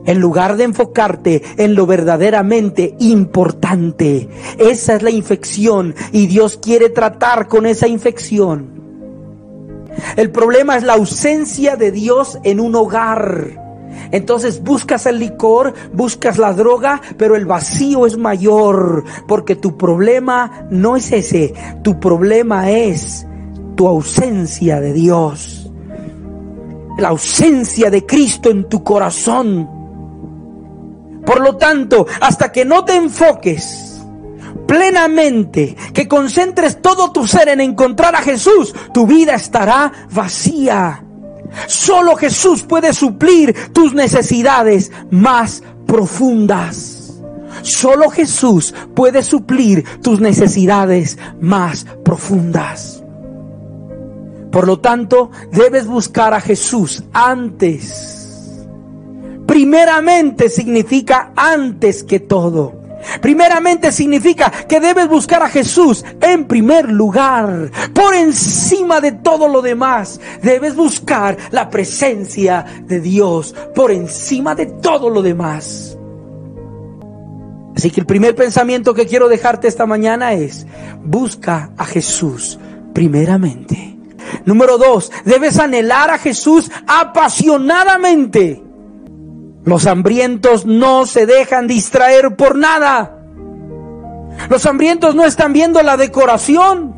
en 0.05 0.19
lugar 0.19 0.57
de 0.57 0.65
enfocarte 0.65 1.43
en 1.57 1.75
lo 1.75 1.85
verdaderamente 1.85 2.95
importante. 2.99 4.29
Esa 4.57 4.95
es 4.95 5.03
la 5.03 5.11
infección 5.11 5.95
y 6.11 6.27
Dios 6.27 6.59
quiere 6.61 6.89
tratar 6.89 7.47
con 7.47 7.65
esa 7.65 7.87
infección. 7.87 8.81
El 10.15 10.31
problema 10.31 10.77
es 10.77 10.83
la 10.83 10.93
ausencia 10.93 11.75
de 11.75 11.91
Dios 11.91 12.39
en 12.43 12.59
un 12.59 12.75
hogar. 12.75 13.61
Entonces 14.11 14.61
buscas 14.61 15.05
el 15.05 15.19
licor, 15.19 15.73
buscas 15.93 16.37
la 16.37 16.53
droga, 16.53 17.01
pero 17.17 17.35
el 17.35 17.45
vacío 17.45 18.05
es 18.05 18.17
mayor, 18.17 19.03
porque 19.27 19.55
tu 19.55 19.77
problema 19.77 20.67
no 20.69 20.95
es 20.95 21.11
ese, 21.11 21.53
tu 21.83 21.99
problema 21.99 22.69
es 22.69 23.25
tu 23.75 23.87
ausencia 23.87 24.79
de 24.79 24.93
Dios, 24.93 25.71
la 26.97 27.09
ausencia 27.09 27.89
de 27.89 28.05
Cristo 28.05 28.49
en 28.51 28.69
tu 28.69 28.83
corazón. 28.83 29.82
Por 31.25 31.41
lo 31.41 31.55
tanto, 31.55 32.05
hasta 32.19 32.51
que 32.51 32.65
no 32.65 32.83
te 32.83 32.95
enfoques 32.95 34.01
plenamente, 34.67 35.75
que 35.93 36.07
concentres 36.07 36.81
todo 36.81 37.11
tu 37.11 37.27
ser 37.27 37.49
en 37.49 37.61
encontrar 37.61 38.15
a 38.15 38.21
Jesús, 38.21 38.73
tu 38.93 39.05
vida 39.05 39.35
estará 39.35 39.91
vacía. 40.11 41.03
Solo 41.67 42.15
Jesús 42.15 42.63
puede 42.63 42.93
suplir 42.93 43.71
tus 43.71 43.93
necesidades 43.93 44.91
más 45.11 45.63
profundas. 45.85 47.21
Solo 47.61 48.09
Jesús 48.09 48.73
puede 48.95 49.21
suplir 49.21 49.85
tus 50.01 50.19
necesidades 50.19 51.17
más 51.39 51.85
profundas. 52.03 53.03
Por 54.51 54.67
lo 54.67 54.79
tanto, 54.79 55.31
debes 55.51 55.87
buscar 55.87 56.33
a 56.33 56.41
Jesús 56.41 57.03
antes 57.13 58.22
Primeramente 59.53 60.49
significa 60.49 61.31
antes 61.35 62.03
que 62.03 62.21
todo. 62.21 62.73
Primeramente 63.21 63.91
significa 63.91 64.49
que 64.49 64.79
debes 64.79 65.07
buscar 65.07 65.43
a 65.43 65.47
Jesús 65.47 66.03
en 66.21 66.45
primer 66.45 66.91
lugar, 66.91 67.69
por 67.93 68.15
encima 68.15 68.99
de 68.99 69.11
todo 69.11 69.47
lo 69.47 69.61
demás. 69.61 70.19
Debes 70.41 70.75
buscar 70.75 71.37
la 71.51 71.69
presencia 71.69 72.65
de 72.87 72.99
Dios 72.99 73.53
por 73.75 73.91
encima 73.91 74.55
de 74.55 74.65
todo 74.65 75.11
lo 75.11 75.21
demás. 75.21 75.95
Así 77.75 77.91
que 77.91 77.99
el 77.99 78.07
primer 78.07 78.33
pensamiento 78.33 78.95
que 78.95 79.05
quiero 79.05 79.29
dejarte 79.29 79.67
esta 79.67 79.85
mañana 79.85 80.33
es, 80.33 80.65
busca 81.03 81.69
a 81.77 81.85
Jesús 81.85 82.57
primeramente. 82.91 83.95
Número 84.45 84.79
dos, 84.79 85.11
debes 85.25 85.59
anhelar 85.59 86.09
a 86.09 86.17
Jesús 86.17 86.71
apasionadamente. 86.87 88.62
Los 89.65 89.87
hambrientos 89.87 90.65
no 90.65 91.05
se 91.05 91.25
dejan 91.25 91.67
distraer 91.67 92.35
por 92.35 92.57
nada. 92.57 93.19
Los 94.49 94.65
hambrientos 94.65 95.15
no 95.15 95.25
están 95.25 95.53
viendo 95.53 95.81
la 95.81 95.95
decoración. 95.95 96.93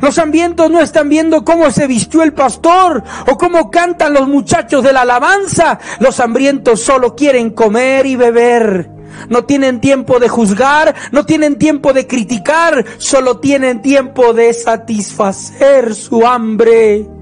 Los 0.00 0.18
hambrientos 0.18 0.70
no 0.70 0.80
están 0.80 1.08
viendo 1.08 1.44
cómo 1.44 1.70
se 1.72 1.88
vistió 1.88 2.22
el 2.22 2.32
pastor 2.32 3.02
o 3.26 3.36
cómo 3.36 3.70
cantan 3.70 4.14
los 4.14 4.28
muchachos 4.28 4.84
de 4.84 4.92
la 4.92 5.00
alabanza. 5.00 5.80
Los 5.98 6.20
hambrientos 6.20 6.80
solo 6.80 7.16
quieren 7.16 7.50
comer 7.50 8.06
y 8.06 8.14
beber. 8.14 8.88
No 9.28 9.44
tienen 9.44 9.80
tiempo 9.80 10.20
de 10.20 10.28
juzgar, 10.28 10.94
no 11.10 11.26
tienen 11.26 11.58
tiempo 11.58 11.92
de 11.92 12.06
criticar, 12.06 12.84
solo 12.98 13.38
tienen 13.40 13.82
tiempo 13.82 14.32
de 14.32 14.54
satisfacer 14.54 15.94
su 15.94 16.24
hambre. 16.24 17.19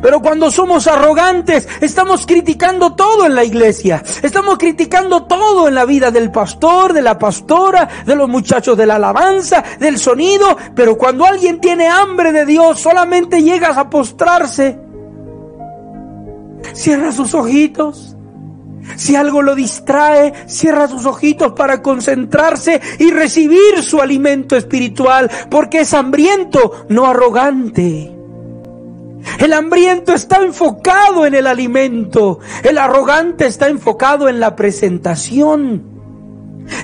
Pero 0.00 0.20
cuando 0.20 0.50
somos 0.50 0.86
arrogantes, 0.86 1.68
estamos 1.80 2.26
criticando 2.26 2.94
todo 2.94 3.26
en 3.26 3.34
la 3.34 3.44
iglesia. 3.44 4.02
Estamos 4.22 4.58
criticando 4.58 5.24
todo 5.24 5.68
en 5.68 5.74
la 5.74 5.84
vida 5.84 6.10
del 6.10 6.30
pastor, 6.30 6.92
de 6.92 7.02
la 7.02 7.18
pastora, 7.18 7.88
de 8.04 8.14
los 8.14 8.28
muchachos 8.28 8.76
de 8.76 8.86
la 8.86 8.96
alabanza, 8.96 9.62
del 9.78 9.98
sonido. 9.98 10.56
Pero 10.74 10.96
cuando 10.96 11.24
alguien 11.24 11.60
tiene 11.60 11.88
hambre 11.88 12.32
de 12.32 12.46
Dios, 12.46 12.80
solamente 12.80 13.42
llegas 13.42 13.76
a 13.76 13.90
postrarse. 13.90 14.78
Cierra 16.72 17.12
sus 17.12 17.34
ojitos. 17.34 18.16
Si 18.96 19.16
algo 19.16 19.42
lo 19.42 19.54
distrae, 19.54 20.32
cierra 20.46 20.86
sus 20.86 21.06
ojitos 21.06 21.52
para 21.52 21.82
concentrarse 21.82 22.80
y 23.00 23.10
recibir 23.10 23.82
su 23.82 24.00
alimento 24.00 24.56
espiritual, 24.56 25.28
porque 25.50 25.80
es 25.80 25.92
hambriento, 25.92 26.86
no 26.88 27.06
arrogante. 27.06 28.15
El 29.38 29.52
hambriento 29.52 30.14
está 30.14 30.42
enfocado 30.42 31.26
en 31.26 31.34
el 31.34 31.46
alimento. 31.46 32.40
El 32.62 32.78
arrogante 32.78 33.46
está 33.46 33.68
enfocado 33.68 34.28
en 34.28 34.40
la 34.40 34.56
presentación, 34.56 35.82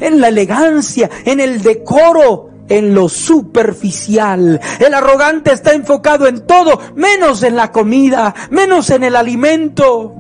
en 0.01 0.21
la 0.21 0.29
elegancia, 0.29 1.09
en 1.25 1.41
el 1.41 1.63
decoro, 1.63 2.51
en 2.69 2.95
lo 2.95 3.09
superficial. 3.09 4.61
El 4.79 4.95
arrogante 4.95 5.53
está 5.53 5.73
enfocado 5.73 6.27
en 6.27 6.47
todo, 6.47 6.79
menos 6.95 7.43
en 7.43 7.57
la 7.57 7.73
comida, 7.73 8.35
menos 8.51 8.91
en 8.91 9.05
el 9.05 9.17
alimento. 9.17 10.15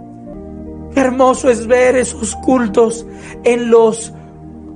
hermoso 0.95 1.49
es 1.49 1.67
ver 1.67 1.97
esos 1.97 2.37
cultos 2.37 3.07
en 3.45 3.71
los 3.71 4.13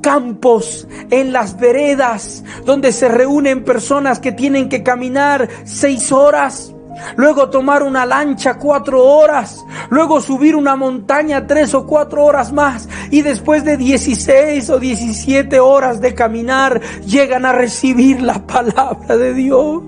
campos, 0.01 0.87
en 1.11 1.33
las 1.33 1.59
veredas, 1.59 2.45
donde 2.65 2.93
se 2.93 3.09
reúnen 3.09 3.65
personas 3.65 4.21
que 4.21 4.33
tienen 4.33 4.69
que 4.69 4.83
caminar 4.83 5.49
seis 5.65 6.13
horas 6.13 6.76
luego 7.17 7.51
tomar 7.51 7.83
una 7.83 8.07
lancha 8.07 8.55
cuatro 8.55 9.05
horas, 9.05 9.65
luego 9.91 10.21
subir 10.21 10.57
una 10.57 10.77
montaña 10.77 11.47
tres 11.47 11.75
o 11.75 11.87
cuatro 11.87 12.25
horas 12.25 12.53
más 12.53 12.89
y 13.11 13.23
después 13.23 13.65
de 13.65 13.77
16 13.77 14.71
o 14.71 14.79
17 14.79 15.61
horas 15.61 16.01
de 16.01 16.15
caminar 16.15 16.81
llegan 17.07 17.47
a 17.47 17.53
recibir 17.53 18.23
la 18.23 18.47
palabra 18.47 19.17
de 19.17 19.35
Dios. 19.35 19.83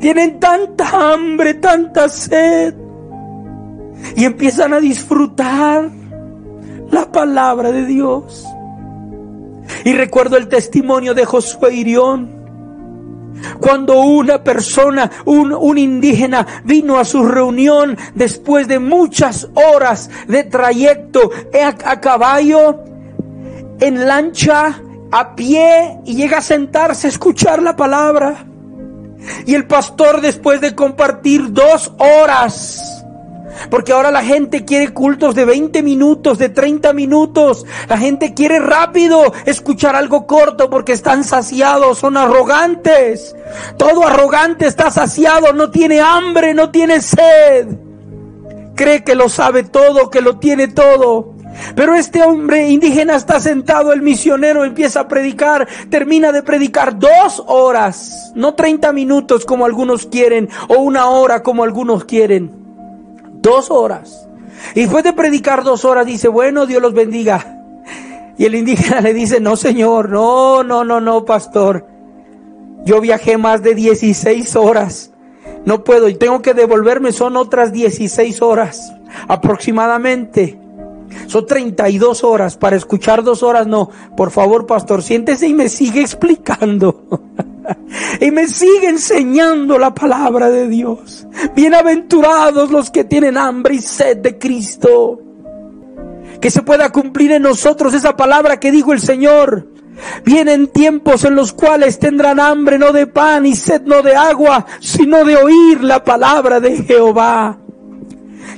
Tienen 0.00 0.38
tanta 0.38 1.12
hambre, 1.12 1.54
tanta 1.54 2.08
sed 2.08 2.74
y 4.16 4.24
empiezan 4.24 4.74
a 4.74 4.80
disfrutar 4.80 5.90
la 6.90 7.10
palabra 7.10 7.72
de 7.72 7.86
Dios. 7.86 8.46
Y 9.84 9.92
recuerdo 9.94 10.36
el 10.36 10.48
testimonio 10.48 11.14
de 11.14 11.24
Josué 11.24 11.74
Irión 11.74 12.43
cuando 13.60 14.00
una 14.00 14.42
persona, 14.42 15.10
un, 15.24 15.78
indígena, 15.78 16.46
vino 16.64 16.98
a 16.98 17.04
su 17.04 17.24
reunión 17.24 17.96
después 18.14 18.68
de 18.68 18.78
muchas 18.78 19.48
horas 19.54 20.10
de 20.28 20.44
trayecto 20.44 21.30
a, 21.52 21.90
a 21.90 22.00
caballo, 22.00 22.80
en 23.80 24.06
lancha, 24.06 24.80
a 25.10 25.34
pie, 25.34 25.98
y 26.04 26.14
llega 26.14 26.38
a 26.38 26.42
sentarse 26.42 27.06
a 27.06 27.10
escuchar 27.10 27.62
la 27.62 27.76
palabra. 27.76 28.46
Y 29.46 29.54
el 29.54 29.66
pastor, 29.66 30.20
después 30.20 30.60
de 30.60 30.74
compartir 30.74 31.52
dos 31.52 31.92
horas, 31.98 32.93
porque 33.70 33.92
ahora 33.92 34.10
la 34.10 34.22
gente 34.22 34.64
quiere 34.64 34.92
cultos 34.92 35.34
de 35.34 35.44
20 35.44 35.82
minutos, 35.82 36.38
de 36.38 36.48
30 36.48 36.92
minutos. 36.92 37.64
La 37.88 37.98
gente 37.98 38.34
quiere 38.34 38.58
rápido 38.58 39.32
escuchar 39.46 39.96
algo 39.96 40.26
corto 40.26 40.70
porque 40.70 40.92
están 40.92 41.24
saciados, 41.24 41.98
son 41.98 42.16
arrogantes. 42.16 43.34
Todo 43.76 44.06
arrogante 44.06 44.66
está 44.66 44.90
saciado, 44.90 45.52
no 45.52 45.70
tiene 45.70 46.00
hambre, 46.00 46.54
no 46.54 46.70
tiene 46.70 47.00
sed. 47.00 47.68
Cree 48.74 49.04
que 49.04 49.14
lo 49.14 49.28
sabe 49.28 49.62
todo, 49.62 50.10
que 50.10 50.20
lo 50.20 50.38
tiene 50.38 50.68
todo. 50.68 51.34
Pero 51.76 51.94
este 51.94 52.20
hombre 52.22 52.68
indígena 52.68 53.14
está 53.14 53.38
sentado, 53.38 53.92
el 53.92 54.02
misionero 54.02 54.64
empieza 54.64 55.00
a 55.00 55.08
predicar, 55.08 55.68
termina 55.88 56.32
de 56.32 56.42
predicar 56.42 56.98
dos 56.98 57.42
horas, 57.46 58.32
no 58.34 58.54
30 58.54 58.92
minutos 58.92 59.44
como 59.44 59.64
algunos 59.64 60.06
quieren, 60.06 60.48
o 60.66 60.78
una 60.78 61.08
hora 61.10 61.44
como 61.44 61.62
algunos 61.62 62.04
quieren 62.04 62.63
dos 63.44 63.70
horas. 63.70 64.26
Y 64.74 64.80
después 64.80 65.04
de 65.04 65.12
predicar 65.12 65.62
dos 65.62 65.84
horas 65.84 66.06
dice, 66.06 66.26
bueno, 66.26 66.66
Dios 66.66 66.82
los 66.82 66.94
bendiga. 66.94 67.60
Y 68.36 68.46
el 68.46 68.56
indígena 68.56 69.00
le 69.00 69.14
dice, 69.14 69.38
no 69.38 69.54
señor, 69.54 70.08
no, 70.08 70.64
no, 70.64 70.84
no, 70.84 71.00
no, 71.00 71.24
pastor. 71.24 71.86
Yo 72.84 73.00
viajé 73.00 73.38
más 73.38 73.62
de 73.62 73.76
16 73.76 74.56
horas. 74.56 75.12
No 75.64 75.84
puedo 75.84 76.08
y 76.08 76.16
tengo 76.16 76.42
que 76.42 76.54
devolverme, 76.54 77.12
son 77.12 77.36
otras 77.36 77.72
16 77.72 78.42
horas 78.42 78.92
aproximadamente. 79.28 80.58
Son 81.26 81.46
32 81.46 82.24
horas. 82.24 82.56
Para 82.56 82.76
escuchar 82.76 83.22
dos 83.22 83.42
horas, 83.42 83.66
no. 83.66 83.90
Por 84.16 84.30
favor, 84.30 84.66
pastor, 84.66 85.02
siéntese 85.02 85.46
y 85.46 85.54
me 85.54 85.68
sigue 85.68 86.00
explicando. 86.00 87.04
y 88.20 88.30
me 88.30 88.46
sigue 88.46 88.88
enseñando 88.88 89.78
la 89.78 89.94
palabra 89.94 90.50
de 90.50 90.68
Dios. 90.68 91.26
Bienaventurados 91.54 92.70
los 92.70 92.90
que 92.90 93.04
tienen 93.04 93.36
hambre 93.36 93.76
y 93.76 93.80
sed 93.80 94.18
de 94.18 94.38
Cristo. 94.38 95.20
Que 96.40 96.50
se 96.50 96.62
pueda 96.62 96.90
cumplir 96.90 97.32
en 97.32 97.42
nosotros 97.42 97.94
esa 97.94 98.16
palabra 98.16 98.60
que 98.60 98.70
dijo 98.70 98.92
el 98.92 99.00
Señor. 99.00 99.68
Vienen 100.24 100.68
tiempos 100.68 101.24
en 101.24 101.36
los 101.36 101.52
cuales 101.52 101.98
tendrán 101.98 102.40
hambre 102.40 102.78
no 102.78 102.92
de 102.92 103.06
pan 103.06 103.46
y 103.46 103.54
sed 103.54 103.82
no 103.82 104.02
de 104.02 104.16
agua, 104.16 104.66
sino 104.80 105.24
de 105.24 105.36
oír 105.36 105.82
la 105.82 106.02
palabra 106.02 106.60
de 106.60 106.82
Jehová. 106.82 107.63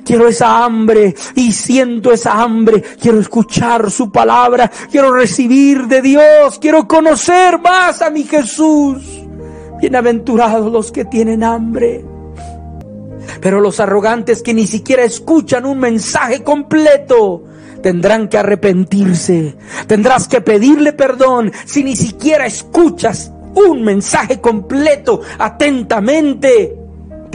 Quiero 0.07 0.29
esa 0.29 0.65
hambre 0.65 1.17
y 1.35 1.51
siento 1.51 2.13
esa 2.13 2.41
hambre. 2.41 2.81
Quiero 2.81 3.19
escuchar 3.19 3.91
su 3.91 4.13
palabra. 4.13 4.71
Quiero 4.89 5.13
recibir 5.13 5.89
de 5.89 6.01
Dios. 6.01 6.61
Quiero 6.61 6.87
conocer 6.87 7.59
más 7.59 8.01
a 8.03 8.11
mi 8.11 8.23
Jesús. 8.23 9.03
Bienaventurados 9.81 10.71
los 10.71 10.93
que 10.93 11.07
tienen 11.07 11.43
hambre. 11.43 12.05
Pero 13.41 13.61
los 13.61 13.81
arrogantes 13.81 14.43
que 14.43 14.55
ni 14.55 14.69
siquiera 14.69 15.03
escuchan 15.03 15.67
un 15.67 15.81
mensaje 15.81 16.45
completo 16.45 17.43
tendrán 17.83 18.29
que 18.29 18.39
arrepentirse. 18.39 19.57
Tendrás 19.89 20.29
que 20.29 20.41
pedirle 20.41 20.93
perdón 20.93 21.51
si 21.65 21.83
ni 21.83 21.97
siquiera 21.97 22.47
escuchas 22.47 23.33
un 23.57 23.83
mensaje 23.83 24.41
completo 24.41 25.21
atentamente. 25.37 26.86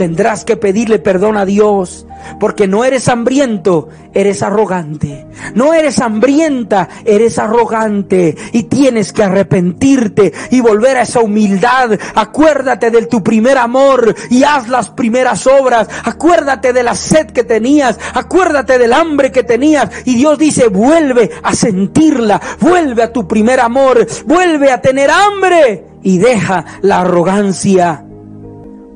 Tendrás 0.02 0.44
que 0.44 0.56
pedirle 0.56 0.98
perdón 0.98 1.36
a 1.36 1.44
Dios, 1.44 2.06
porque 2.40 2.66
no 2.66 2.84
eres 2.84 3.08
hambriento, 3.08 3.88
eres 4.12 4.42
arrogante. 4.42 5.28
No 5.54 5.74
eres 5.74 6.00
hambrienta, 6.00 6.88
eres 7.04 7.38
arrogante. 7.38 8.36
Y 8.50 8.64
tienes 8.64 9.12
que 9.12 9.22
arrepentirte 9.22 10.32
y 10.50 10.60
volver 10.60 10.96
a 10.96 11.02
esa 11.02 11.20
humildad. 11.20 11.92
Acuérdate 12.16 12.90
de 12.90 13.06
tu 13.06 13.22
primer 13.22 13.58
amor 13.58 14.12
y 14.28 14.42
haz 14.42 14.68
las 14.68 14.90
primeras 14.90 15.46
obras. 15.46 15.86
Acuérdate 16.02 16.72
de 16.72 16.82
la 16.82 16.96
sed 16.96 17.28
que 17.28 17.44
tenías. 17.44 17.96
Acuérdate 18.12 18.78
del 18.78 18.94
hambre 18.94 19.30
que 19.30 19.44
tenías. 19.44 19.88
Y 20.04 20.16
Dios 20.16 20.36
dice, 20.36 20.66
vuelve 20.66 21.30
a 21.44 21.54
sentirla. 21.54 22.42
Vuelve 22.58 23.04
a 23.04 23.12
tu 23.12 23.28
primer 23.28 23.60
amor. 23.60 24.04
Vuelve 24.26 24.72
a 24.72 24.82
tener 24.82 25.12
hambre. 25.12 25.84
Y 26.02 26.18
deja 26.18 26.64
la 26.80 27.02
arrogancia. 27.02 28.04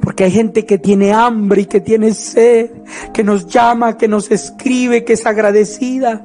Porque 0.06 0.22
hay 0.22 0.30
gente 0.30 0.64
que 0.64 0.78
tiene 0.78 1.12
hambre 1.12 1.62
y 1.62 1.64
que 1.64 1.80
tiene 1.80 2.14
sed, 2.14 2.70
que 3.12 3.24
nos 3.24 3.44
llama, 3.48 3.96
que 3.96 4.06
nos 4.06 4.30
escribe, 4.30 5.04
que 5.04 5.14
es 5.14 5.26
agradecida. 5.26 6.22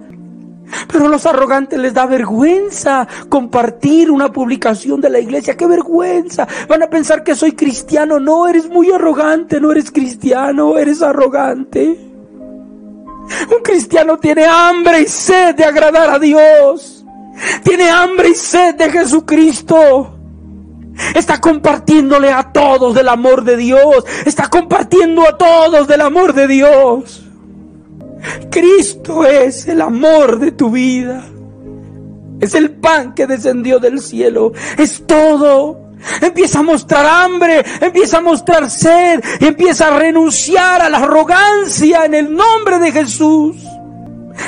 Pero 0.87 1.07
a 1.07 1.09
los 1.09 1.25
arrogantes 1.25 1.79
les 1.79 1.91
da 1.91 2.05
vergüenza 2.05 3.07
compartir 3.27 4.11
una 4.11 4.31
publicación 4.31 5.01
de 5.01 5.09
la 5.09 5.19
iglesia. 5.19 5.57
¡Qué 5.57 5.65
vergüenza! 5.65 6.47
Van 6.67 6.83
a 6.83 6.91
pensar 6.91 7.23
que 7.23 7.33
soy 7.33 7.53
cristiano. 7.53 8.19
No, 8.19 8.47
eres 8.47 8.69
muy 8.69 8.91
arrogante, 8.91 9.59
no 9.59 9.71
eres 9.71 9.89
cristiano, 9.89 10.77
eres 10.77 11.01
arrogante. 11.01 11.87
Un 11.87 13.63
cristiano 13.63 14.19
tiene 14.19 14.45
hambre 14.45 15.01
y 15.01 15.05
sed 15.07 15.55
de 15.55 15.65
agradar 15.65 16.07
a 16.11 16.19
Dios. 16.19 17.03
Tiene 17.63 17.89
hambre 17.89 18.29
y 18.29 18.35
sed 18.35 18.75
de 18.75 18.91
Jesucristo. 18.91 20.20
Está 21.15 21.39
compartiéndole 21.39 22.31
a 22.31 22.51
todos 22.51 22.93
del 22.95 23.07
amor 23.09 23.43
de 23.43 23.57
Dios. 23.57 24.05
Está 24.25 24.49
compartiendo 24.49 25.27
a 25.27 25.37
todos 25.37 25.87
del 25.87 26.01
amor 26.01 26.33
de 26.33 26.47
Dios. 26.47 27.23
Cristo 28.49 29.25
es 29.25 29.67
el 29.67 29.81
amor 29.81 30.39
de 30.39 30.51
tu 30.51 30.69
vida. 30.69 31.23
Es 32.39 32.55
el 32.55 32.71
pan 32.71 33.13
que 33.13 33.27
descendió 33.27 33.79
del 33.79 33.99
cielo. 33.99 34.51
Es 34.77 35.05
todo. 35.05 35.91
Empieza 36.19 36.59
a 36.59 36.63
mostrar 36.63 37.05
hambre, 37.05 37.63
empieza 37.79 38.17
a 38.17 38.21
mostrar 38.21 38.71
sed, 38.71 39.23
y 39.39 39.45
empieza 39.45 39.87
a 39.87 39.99
renunciar 39.99 40.81
a 40.81 40.89
la 40.89 40.97
arrogancia 40.97 42.05
en 42.05 42.15
el 42.15 42.35
nombre 42.35 42.79
de 42.79 42.91
Jesús. 42.91 43.57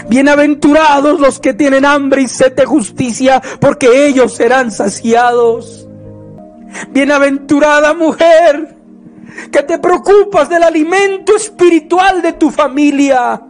Bienaventurados 0.10 1.20
los 1.20 1.40
que 1.40 1.54
tienen 1.54 1.86
hambre 1.86 2.24
y 2.24 2.28
sed 2.28 2.54
de 2.54 2.66
justicia, 2.66 3.42
porque 3.60 4.08
ellos 4.08 4.36
serán 4.36 4.72
saciados. 4.72 5.83
Bienaventurada 6.90 7.94
mujer, 7.94 8.76
que 9.52 9.64
te 9.64 9.80
preocupas 9.80 10.50
del 10.50 10.64
alimento 10.64 11.36
espiritual 11.36 12.22
de 12.22 12.34
tu 12.34 12.52
familia. 12.52 13.42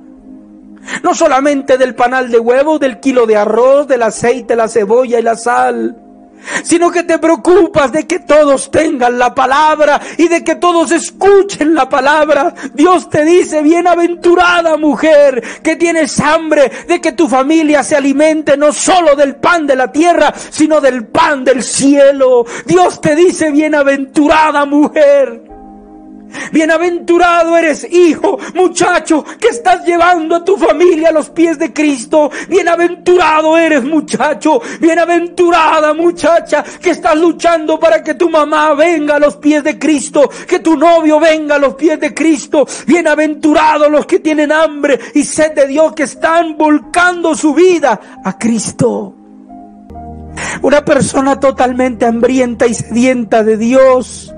No 1.01 1.15
solamente 1.15 1.77
del 1.77 1.95
panal 1.95 2.29
de 2.29 2.39
huevo, 2.39 2.77
del 2.77 2.99
kilo 2.99 3.25
de 3.25 3.37
arroz, 3.37 3.87
del 3.87 4.03
aceite, 4.03 4.55
la 4.55 4.67
cebolla 4.67 5.19
y 5.19 5.23
la 5.23 5.37
sal 5.37 6.02
sino 6.63 6.91
que 6.91 7.03
te 7.03 7.19
preocupas 7.19 7.91
de 7.91 8.05
que 8.07 8.19
todos 8.19 8.71
tengan 8.71 9.17
la 9.17 9.33
palabra 9.33 9.99
y 10.17 10.27
de 10.27 10.43
que 10.43 10.55
todos 10.55 10.91
escuchen 10.91 11.73
la 11.73 11.89
palabra. 11.89 12.53
Dios 12.73 13.09
te 13.09 13.23
dice, 13.23 13.61
bienaventurada 13.61 14.77
mujer, 14.77 15.43
que 15.61 15.75
tienes 15.75 16.19
hambre 16.19 16.71
de 16.87 17.01
que 17.01 17.11
tu 17.11 17.27
familia 17.27 17.83
se 17.83 17.95
alimente 17.95 18.57
no 18.57 18.71
solo 18.71 19.15
del 19.15 19.35
pan 19.35 19.67
de 19.67 19.75
la 19.75 19.91
tierra, 19.91 20.33
sino 20.49 20.81
del 20.81 21.07
pan 21.07 21.43
del 21.43 21.63
cielo. 21.63 22.45
Dios 22.65 23.01
te 23.01 23.15
dice, 23.15 23.51
bienaventurada 23.51 24.65
mujer. 24.65 25.52
Bienaventurado 26.51 27.57
eres 27.57 27.87
hijo, 27.91 28.37
muchacho, 28.53 29.25
que 29.39 29.47
estás 29.47 29.85
llevando 29.85 30.35
a 30.35 30.45
tu 30.45 30.55
familia 30.55 31.09
a 31.09 31.11
los 31.11 31.31
pies 31.31 31.57
de 31.57 31.73
Cristo. 31.73 32.29
Bienaventurado 32.47 33.57
eres 33.57 33.83
muchacho, 33.83 34.61
bienaventurada 34.79 35.93
muchacha, 35.93 36.63
que 36.79 36.91
estás 36.91 37.17
luchando 37.17 37.79
para 37.79 38.03
que 38.03 38.13
tu 38.13 38.29
mamá 38.29 38.73
venga 38.73 39.15
a 39.15 39.19
los 39.19 39.37
pies 39.37 39.63
de 39.63 39.79
Cristo, 39.79 40.29
que 40.47 40.59
tu 40.59 40.77
novio 40.77 41.19
venga 41.19 41.55
a 41.55 41.59
los 41.59 41.75
pies 41.75 41.99
de 41.99 42.13
Cristo. 42.13 42.67
Bienaventurados 42.85 43.89
los 43.89 44.05
que 44.05 44.19
tienen 44.19 44.51
hambre 44.51 44.99
y 45.15 45.23
sed 45.23 45.53
de 45.53 45.67
Dios, 45.67 45.93
que 45.93 46.03
están 46.03 46.55
volcando 46.57 47.35
su 47.35 47.53
vida 47.53 47.99
a 48.23 48.37
Cristo. 48.37 49.15
Una 50.61 50.85
persona 50.85 51.39
totalmente 51.39 52.05
hambrienta 52.05 52.67
y 52.67 52.73
sedienta 52.73 53.43
de 53.43 53.57
Dios, 53.57 54.33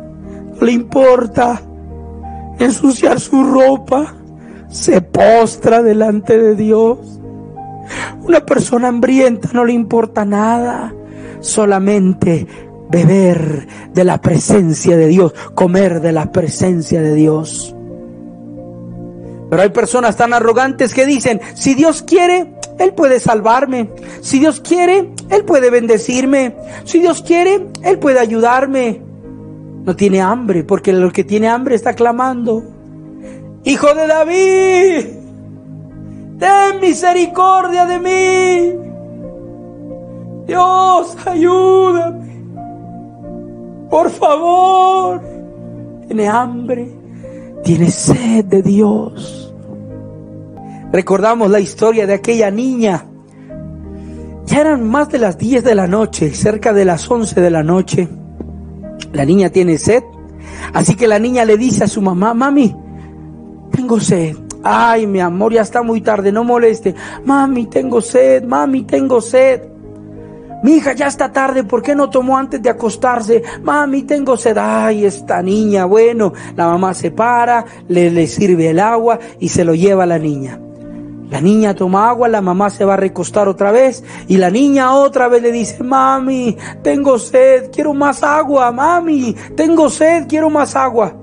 no 0.60 0.66
le 0.66 0.72
importa 0.72 1.62
ensuciar 2.60 3.20
su 3.20 3.44
ropa, 3.44 4.16
se 4.70 5.02
postra 5.02 5.82
delante 5.82 6.38
de 6.38 6.56
Dios. 6.56 7.00
Una 8.24 8.46
persona 8.46 8.88
hambrienta 8.88 9.50
no 9.54 9.66
le 9.66 9.74
importa 9.74 10.26
nada, 10.26 10.94
solamente 11.40 12.48
beber 12.90 13.68
de 13.94 14.04
la 14.04 14.22
presencia 14.22 14.98
de 14.98 15.08
Dios, 15.08 15.34
comer 15.54 16.02
de 16.02 16.12
la 16.12 16.32
presencia 16.32 17.02
de 17.02 17.14
Dios. 17.14 17.76
Pero 19.50 19.62
hay 19.62 19.70
personas 19.70 20.18
tan 20.18 20.34
arrogantes 20.34 20.94
que 20.94 21.06
dicen, 21.06 21.40
si 21.54 21.76
Dios 21.76 22.02
quiere, 22.02 22.56
Él 22.80 22.94
puede 22.94 23.20
salvarme. 23.20 23.90
Si 24.22 24.40
Dios 24.40 24.60
quiere, 24.60 25.12
Él 25.30 25.46
puede 25.46 25.70
bendecirme. 25.70 26.56
Si 26.84 27.00
Dios 27.00 27.22
quiere, 27.22 27.68
Él 27.84 28.00
puede 28.00 28.20
ayudarme 28.20 29.05
no 29.86 29.96
tiene 29.96 30.22
hambre, 30.22 30.64
porque 30.64 30.92
lo 30.92 31.12
que 31.12 31.24
tiene 31.24 31.48
hambre 31.48 31.76
está 31.76 31.94
clamando, 31.94 32.64
Hijo 33.64 33.94
de 33.96 34.08
David, 34.08 35.06
ten 36.38 36.80
misericordia 36.82 37.86
de 37.86 38.00
mí. 38.00 38.80
Dios, 40.46 41.18
ayúdame. 41.26 42.46
Por 43.90 44.12
favor. 44.12 45.22
Tiene 46.06 46.28
hambre, 46.28 46.92
tiene 47.64 47.90
sed 47.90 48.46
de 48.46 48.62
Dios. 48.62 49.52
Recordamos 50.92 51.50
la 51.50 51.60
historia 51.60 52.06
de 52.06 52.14
aquella 52.14 52.52
niña. 52.52 53.04
Ya 54.46 54.62
eran 54.62 54.88
más 54.88 55.10
de 55.10 55.18
las 55.18 55.40
10 55.40 55.64
de 55.64 55.74
la 55.74 55.88
noche, 55.88 56.32
cerca 56.36 56.72
de 56.72 56.86
las 56.86 57.10
11 57.10 57.42
de 57.42 57.50
la 57.50 57.64
noche. 57.64 58.08
La 59.14 59.26
niña 59.26 59.50
tiene 59.50 59.78
sed. 59.78 60.04
Así 60.74 60.96
que 60.96 61.08
la 61.08 61.20
niña 61.20 61.46
le 61.46 61.58
dice 61.58 61.84
a 61.84 61.88
su 61.88 62.02
mamá, 62.02 62.34
mami, 62.34 62.76
tengo 63.72 64.00
sed. 64.00 64.36
Ay, 64.64 65.06
mi 65.06 65.20
amor, 65.20 65.54
ya 65.54 65.62
está 65.62 65.84
muy 65.84 66.02
tarde, 66.02 66.32
no 66.32 66.44
moleste. 66.44 66.96
Mami, 67.24 67.68
tengo 67.68 68.02
sed, 68.02 68.44
mami, 68.44 68.84
tengo 68.84 69.22
sed. 69.22 69.62
Mi 70.64 70.78
hija, 70.78 70.94
ya 70.94 71.08
está 71.08 71.32
tarde, 71.32 71.64
¿por 71.64 71.84
qué 71.84 71.94
no 71.94 72.10
tomó 72.10 72.38
antes 72.38 72.62
de 72.62 72.70
acostarse? 72.70 73.44
Mami, 73.62 74.04
tengo 74.04 74.36
sed. 74.36 74.58
Ay, 74.58 75.06
esta 75.06 75.42
niña, 75.44 75.86
bueno, 75.86 76.34
la 76.56 76.66
mamá 76.66 76.96
se 76.96 77.12
para, 77.12 77.66
le, 77.88 78.10
le 78.10 78.26
sirve 78.26 78.72
el 78.72 78.80
agua 78.80 79.20
y 79.40 79.50
se 79.50 79.64
lo 79.64 79.76
lleva 79.76 80.04
a 80.04 80.08
la 80.08 80.18
niña. 80.18 80.60
La 81.36 81.42
niña 81.42 81.76
toma 81.76 82.08
agua, 82.08 82.30
la 82.30 82.40
mamá 82.40 82.70
se 82.70 82.86
va 82.86 82.94
a 82.94 82.96
recostar 82.96 83.50
otra 83.50 83.70
vez 83.70 84.06
y 84.30 84.38
la 84.38 84.50
niña 84.50 84.94
otra 84.94 85.28
vez 85.28 85.42
le 85.42 85.52
dice, 85.52 85.84
mami, 85.84 86.56
tengo 86.82 87.20
sed, 87.20 87.72
quiero 87.74 87.94
más 87.94 88.24
agua, 88.24 88.72
mami, 88.72 89.36
tengo 89.54 89.90
sed, 89.90 90.28
quiero 90.30 90.50
más 90.50 90.78
agua. 90.78 91.14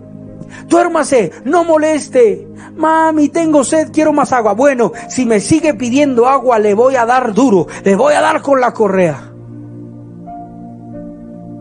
Duérmase, 0.69 1.33
no 1.47 1.65
moleste. 1.65 2.47
Mami, 2.77 3.31
tengo 3.31 3.65
sed, 3.65 3.91
quiero 3.91 4.13
más 4.13 4.35
agua. 4.35 4.53
Bueno, 4.53 4.93
si 5.09 5.25
me 5.25 5.41
sigue 5.41 5.73
pidiendo 5.73 6.29
agua, 6.29 6.59
le 6.59 6.75
voy 6.75 6.97
a 6.97 7.07
dar 7.07 7.33
duro, 7.33 7.67
le 7.83 7.97
voy 7.97 8.13
a 8.13 8.21
dar 8.21 8.43
con 8.43 8.61
la 8.61 8.75
correa. 8.75 9.33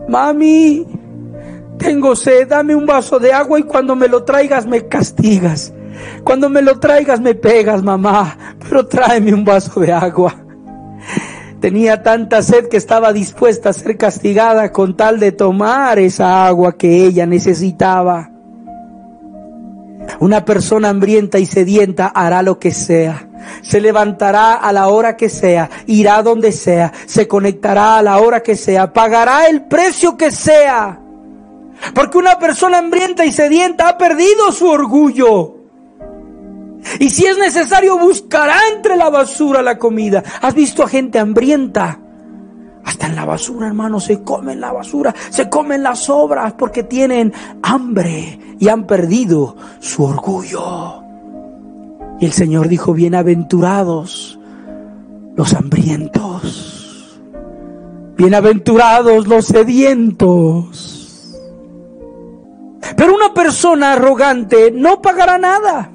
Mami, 0.08 0.86
tengo 1.78 2.14
sed, 2.14 2.48
dame 2.48 2.74
un 2.74 2.84
vaso 2.84 3.18
de 3.18 3.32
agua 3.32 3.58
y 3.58 3.62
cuando 3.62 3.96
me 3.96 4.08
lo 4.08 4.24
traigas 4.24 4.66
me 4.66 4.88
castigas. 4.88 5.72
Cuando 6.24 6.48
me 6.48 6.62
lo 6.62 6.78
traigas 6.78 7.20
me 7.20 7.34
pegas, 7.34 7.82
mamá, 7.82 8.36
pero 8.58 8.86
tráeme 8.86 9.34
un 9.34 9.44
vaso 9.44 9.80
de 9.80 9.92
agua. 9.92 10.34
Tenía 11.60 12.02
tanta 12.02 12.42
sed 12.42 12.68
que 12.68 12.76
estaba 12.76 13.12
dispuesta 13.12 13.70
a 13.70 13.72
ser 13.72 13.96
castigada 13.96 14.72
con 14.72 14.96
tal 14.96 15.20
de 15.20 15.30
tomar 15.30 15.98
esa 16.00 16.46
agua 16.46 16.76
que 16.76 17.06
ella 17.06 17.24
necesitaba. 17.24 18.30
Una 20.18 20.44
persona 20.44 20.88
hambrienta 20.88 21.38
y 21.38 21.46
sedienta 21.46 22.08
hará 22.08 22.42
lo 22.42 22.58
que 22.58 22.72
sea. 22.72 23.28
Se 23.62 23.80
levantará 23.80 24.54
a 24.54 24.72
la 24.72 24.88
hora 24.88 25.16
que 25.16 25.28
sea, 25.28 25.70
irá 25.86 26.22
donde 26.22 26.52
sea, 26.52 26.92
se 27.06 27.28
conectará 27.28 27.98
a 27.98 28.02
la 28.02 28.18
hora 28.18 28.42
que 28.42 28.56
sea, 28.56 28.92
pagará 28.92 29.46
el 29.46 29.62
precio 29.62 30.16
que 30.16 30.30
sea. 30.30 31.00
Porque 31.94 32.18
una 32.18 32.38
persona 32.38 32.78
hambrienta 32.78 33.24
y 33.24 33.32
sedienta 33.32 33.88
ha 33.88 33.98
perdido 33.98 34.50
su 34.52 34.68
orgullo. 34.68 35.61
Y 36.98 37.10
si 37.10 37.26
es 37.26 37.38
necesario, 37.38 37.98
buscará 37.98 38.56
entre 38.74 38.96
la 38.96 39.10
basura 39.10 39.62
la 39.62 39.78
comida. 39.78 40.22
¿Has 40.40 40.54
visto 40.54 40.82
a 40.82 40.88
gente 40.88 41.18
hambrienta? 41.18 41.98
Hasta 42.84 43.06
en 43.06 43.16
la 43.16 43.24
basura, 43.24 43.68
hermano, 43.68 44.00
se 44.00 44.22
comen 44.22 44.60
la 44.60 44.72
basura, 44.72 45.14
se 45.30 45.48
comen 45.48 45.82
las 45.82 46.10
obras 46.10 46.54
porque 46.54 46.82
tienen 46.82 47.32
hambre 47.62 48.56
y 48.58 48.68
han 48.68 48.86
perdido 48.86 49.56
su 49.78 50.04
orgullo. 50.04 51.00
Y 52.20 52.26
el 52.26 52.32
Señor 52.32 52.68
dijo, 52.68 52.92
bienaventurados 52.92 54.38
los 55.36 55.54
hambrientos, 55.54 57.20
bienaventurados 58.16 59.28
los 59.28 59.46
sedientos. 59.46 61.38
Pero 62.96 63.14
una 63.14 63.32
persona 63.32 63.92
arrogante 63.92 64.72
no 64.72 65.00
pagará 65.00 65.38
nada 65.38 65.91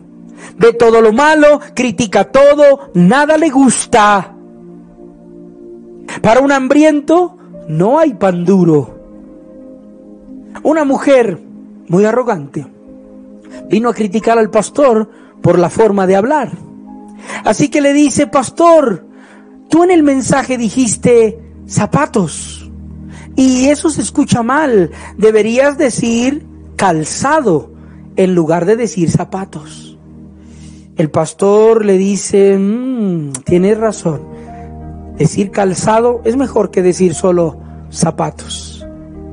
ve 0.57 0.73
todo 0.73 1.01
lo 1.01 1.13
malo, 1.13 1.59
critica 1.73 2.25
todo, 2.25 2.91
nada 2.93 3.37
le 3.37 3.49
gusta. 3.49 4.33
Para 6.21 6.41
un 6.41 6.51
hambriento 6.51 7.37
no 7.67 7.99
hay 7.99 8.13
pan 8.13 8.45
duro. 8.45 8.95
Una 10.63 10.83
mujer 10.83 11.39
muy 11.87 12.05
arrogante 12.05 12.65
vino 13.69 13.89
a 13.89 13.93
criticar 13.93 14.37
al 14.37 14.49
pastor 14.49 15.09
por 15.41 15.59
la 15.59 15.69
forma 15.69 16.07
de 16.07 16.15
hablar. 16.15 16.51
Así 17.43 17.69
que 17.69 17.81
le 17.81 17.93
dice, 17.93 18.27
pastor, 18.27 19.05
tú 19.69 19.83
en 19.83 19.91
el 19.91 20.03
mensaje 20.03 20.57
dijiste 20.57 21.39
zapatos. 21.67 22.69
Y 23.35 23.67
eso 23.67 23.89
se 23.89 24.01
escucha 24.01 24.41
mal. 24.41 24.91
Deberías 25.17 25.77
decir 25.77 26.45
calzado 26.75 27.71
en 28.15 28.33
lugar 28.33 28.65
de 28.65 28.75
decir 28.75 29.11
zapatos. 29.11 29.96
El 30.97 31.11
pastor 31.11 31.85
le 31.85 31.95
dice, 31.97 32.57
mmm, 32.57 33.31
tienes 33.45 33.77
razón, 33.77 34.21
decir 35.15 35.51
calzado 35.51 36.21
es 36.25 36.35
mejor 36.35 36.71
que 36.71 36.81
decir 36.81 37.13
solo 37.13 37.59
zapatos. 37.91 38.83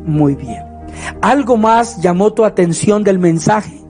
Muy 0.05 0.35
bien. 0.35 0.62
¿Algo 1.22 1.57
más 1.57 2.03
llamó 2.03 2.35
tu 2.35 2.44
atención 2.44 3.03
del 3.03 3.18
mensaje? 3.18 3.81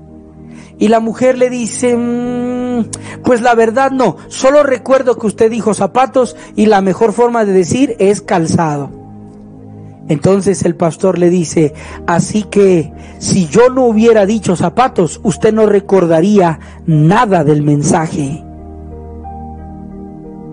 Y 0.78 0.86
la 0.86 1.00
mujer 1.00 1.36
le 1.36 1.50
dice, 1.50 1.96
mm, 1.96 3.22
pues 3.24 3.40
la 3.40 3.56
verdad 3.56 3.90
no, 3.90 4.18
solo 4.28 4.62
recuerdo 4.62 5.18
que 5.18 5.26
usted 5.26 5.50
dijo 5.50 5.74
zapatos 5.74 6.36
y 6.54 6.66
la 6.66 6.80
mejor 6.80 7.12
forma 7.12 7.44
de 7.44 7.52
decir 7.52 7.96
es 7.98 8.22
calzado. 8.22 9.03
Entonces 10.08 10.64
el 10.64 10.76
pastor 10.76 11.18
le 11.18 11.30
dice, 11.30 11.74
así 12.06 12.42
que 12.44 12.92
si 13.18 13.46
yo 13.46 13.70
no 13.70 13.86
hubiera 13.86 14.26
dicho 14.26 14.54
zapatos, 14.56 15.20
usted 15.22 15.52
no 15.52 15.66
recordaría 15.66 16.60
nada 16.86 17.42
del 17.44 17.62
mensaje. 17.62 18.44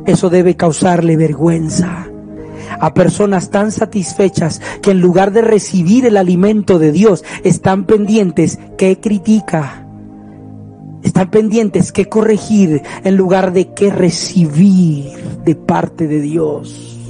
Eso 0.05 0.29
debe 0.29 0.55
causarle 0.55 1.17
vergüenza 1.17 2.07
a 2.79 2.93
personas 2.93 3.49
tan 3.49 3.71
satisfechas 3.71 4.61
que 4.81 4.91
en 4.91 5.01
lugar 5.01 5.31
de 5.31 5.41
recibir 5.41 6.05
el 6.05 6.15
alimento 6.17 6.79
de 6.79 6.91
Dios 6.91 7.23
están 7.43 7.85
pendientes 7.85 8.57
que 8.77 8.99
critica 8.99 9.81
están 11.03 11.31
pendientes 11.31 11.91
que 11.91 12.07
corregir 12.07 12.83
en 13.03 13.15
lugar 13.15 13.53
de 13.53 13.73
que 13.73 13.89
recibir 13.89 15.11
de 15.43 15.55
parte 15.55 16.07
de 16.07 16.21
Dios. 16.21 17.00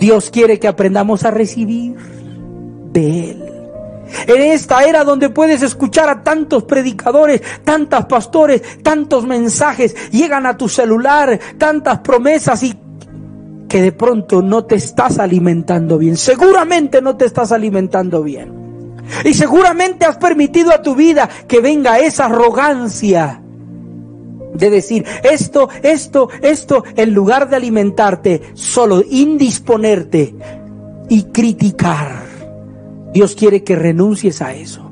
Dios 0.00 0.30
quiere 0.30 0.58
que 0.58 0.66
aprendamos 0.66 1.24
a 1.24 1.30
recibir 1.30 1.94
de 2.92 3.30
Él. 3.30 3.44
En 4.26 4.42
esta 4.42 4.82
era 4.82 5.04
donde 5.04 5.28
puedes 5.28 5.62
escuchar 5.62 6.08
a 6.08 6.24
tantos 6.24 6.64
predicadores, 6.64 7.42
tantos 7.62 8.06
pastores, 8.06 8.82
tantos 8.82 9.26
mensajes, 9.26 9.94
llegan 10.10 10.46
a 10.46 10.56
tu 10.56 10.68
celular, 10.68 11.38
tantas 11.58 12.00
promesas 12.00 12.62
y 12.62 12.74
que 13.68 13.82
de 13.82 13.92
pronto 13.92 14.42
no 14.42 14.64
te 14.64 14.74
estás 14.74 15.18
alimentando 15.18 15.98
bien. 15.98 16.16
Seguramente 16.16 17.00
no 17.00 17.16
te 17.16 17.26
estás 17.26 17.52
alimentando 17.52 18.22
bien. 18.22 18.52
Y 19.24 19.34
seguramente 19.34 20.06
has 20.06 20.16
permitido 20.16 20.72
a 20.72 20.82
tu 20.82 20.94
vida 20.94 21.28
que 21.46 21.60
venga 21.60 22.00
esa 22.00 22.24
arrogancia 22.24 23.42
de 24.60 24.70
decir 24.70 25.04
esto, 25.24 25.68
esto, 25.82 26.28
esto, 26.42 26.84
en 26.96 27.12
lugar 27.12 27.48
de 27.48 27.56
alimentarte, 27.56 28.42
solo 28.54 29.02
indisponerte 29.08 30.34
y 31.08 31.24
criticar. 31.24 32.24
Dios 33.12 33.34
quiere 33.34 33.64
que 33.64 33.74
renuncies 33.74 34.40
a 34.40 34.54
eso. 34.54 34.88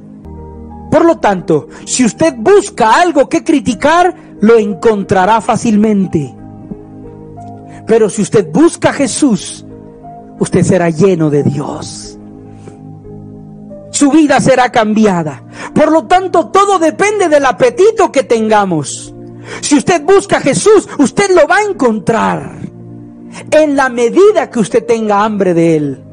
Por 0.91 1.05
lo 1.05 1.19
tanto, 1.19 1.69
si 1.85 2.05
usted 2.05 2.35
busca 2.37 3.01
algo 3.01 3.29
que 3.29 3.45
criticar, 3.45 4.17
lo 4.41 4.57
encontrará 4.59 5.41
fácilmente. 5.41 6.35
Pero 7.87 8.11
si 8.11 8.23
usted 8.23 8.51
busca 8.51 8.91
a 8.91 8.95
Jesús, 8.95 9.65
usted 10.41 10.65
será 10.65 10.91
lleno 10.91 11.31
de 11.31 11.43
Dios 11.43 12.19
su 13.99 14.13
vida 14.13 14.41
será 14.41 14.71
cambiada. 14.71 15.43
Por 15.75 15.91
lo 15.91 16.07
tanto, 16.07 16.47
todo 16.51 16.79
depende 16.79 17.29
del 17.29 17.45
apetito 17.45 18.13
que 18.13 18.23
tengamos. 18.23 19.13
Si 19.61 19.77
usted 19.77 20.03
busca 20.03 20.39
a 20.39 20.41
Jesús, 20.41 20.89
usted 20.99 21.31
lo 21.31 21.47
va 21.47 21.59
a 21.59 21.65
encontrar 21.65 22.59
en 23.51 23.77
la 23.77 23.89
medida 23.89 24.51
que 24.51 24.61
usted 24.61 24.85
tenga 24.85 25.25
hambre 25.25 25.55
de 25.55 25.77
Él. 25.77 26.05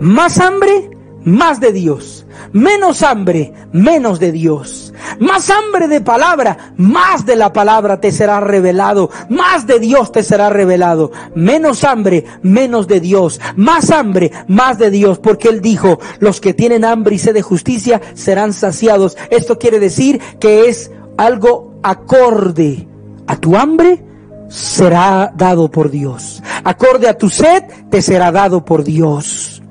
Más 0.00 0.38
hambre, 0.38 0.90
más 1.24 1.60
de 1.60 1.72
Dios. 1.72 2.26
Menos 2.52 3.02
hambre, 3.02 3.52
menos 3.72 4.18
de 4.18 4.32
Dios. 4.32 4.92
Más 5.20 5.50
hambre 5.50 5.88
de 5.88 6.00
palabra, 6.00 6.74
más 6.76 7.24
de 7.24 7.36
la 7.36 7.52
palabra 7.52 8.00
te 8.00 8.10
será 8.10 8.40
revelado. 8.40 9.10
Más 9.28 9.66
de 9.66 9.78
Dios 9.78 10.12
te 10.12 10.22
será 10.22 10.50
revelado. 10.50 11.12
Menos 11.34 11.84
hambre, 11.84 12.24
menos 12.42 12.88
de 12.88 13.00
Dios. 13.00 13.40
Más 13.56 13.90
hambre, 13.90 14.32
más 14.48 14.78
de 14.78 14.90
Dios. 14.90 15.18
Porque 15.18 15.48
Él 15.48 15.60
dijo, 15.60 16.00
los 16.18 16.40
que 16.40 16.54
tienen 16.54 16.84
hambre 16.84 17.14
y 17.14 17.18
sed 17.18 17.34
de 17.34 17.42
justicia 17.42 18.00
serán 18.14 18.52
saciados. 18.52 19.16
Esto 19.30 19.58
quiere 19.58 19.78
decir 19.78 20.20
que 20.40 20.68
es 20.68 20.90
algo 21.16 21.74
acorde 21.82 22.88
a 23.26 23.36
tu 23.36 23.56
hambre 23.56 24.04
será 24.48 25.32
dado 25.34 25.70
por 25.70 25.90
Dios. 25.90 26.42
Acorde 26.64 27.08
a 27.08 27.16
tu 27.16 27.28
sed 27.28 27.64
te 27.90 28.02
será 28.02 28.30
dado 28.30 28.64
por 28.64 28.84
Dios. 28.84 29.62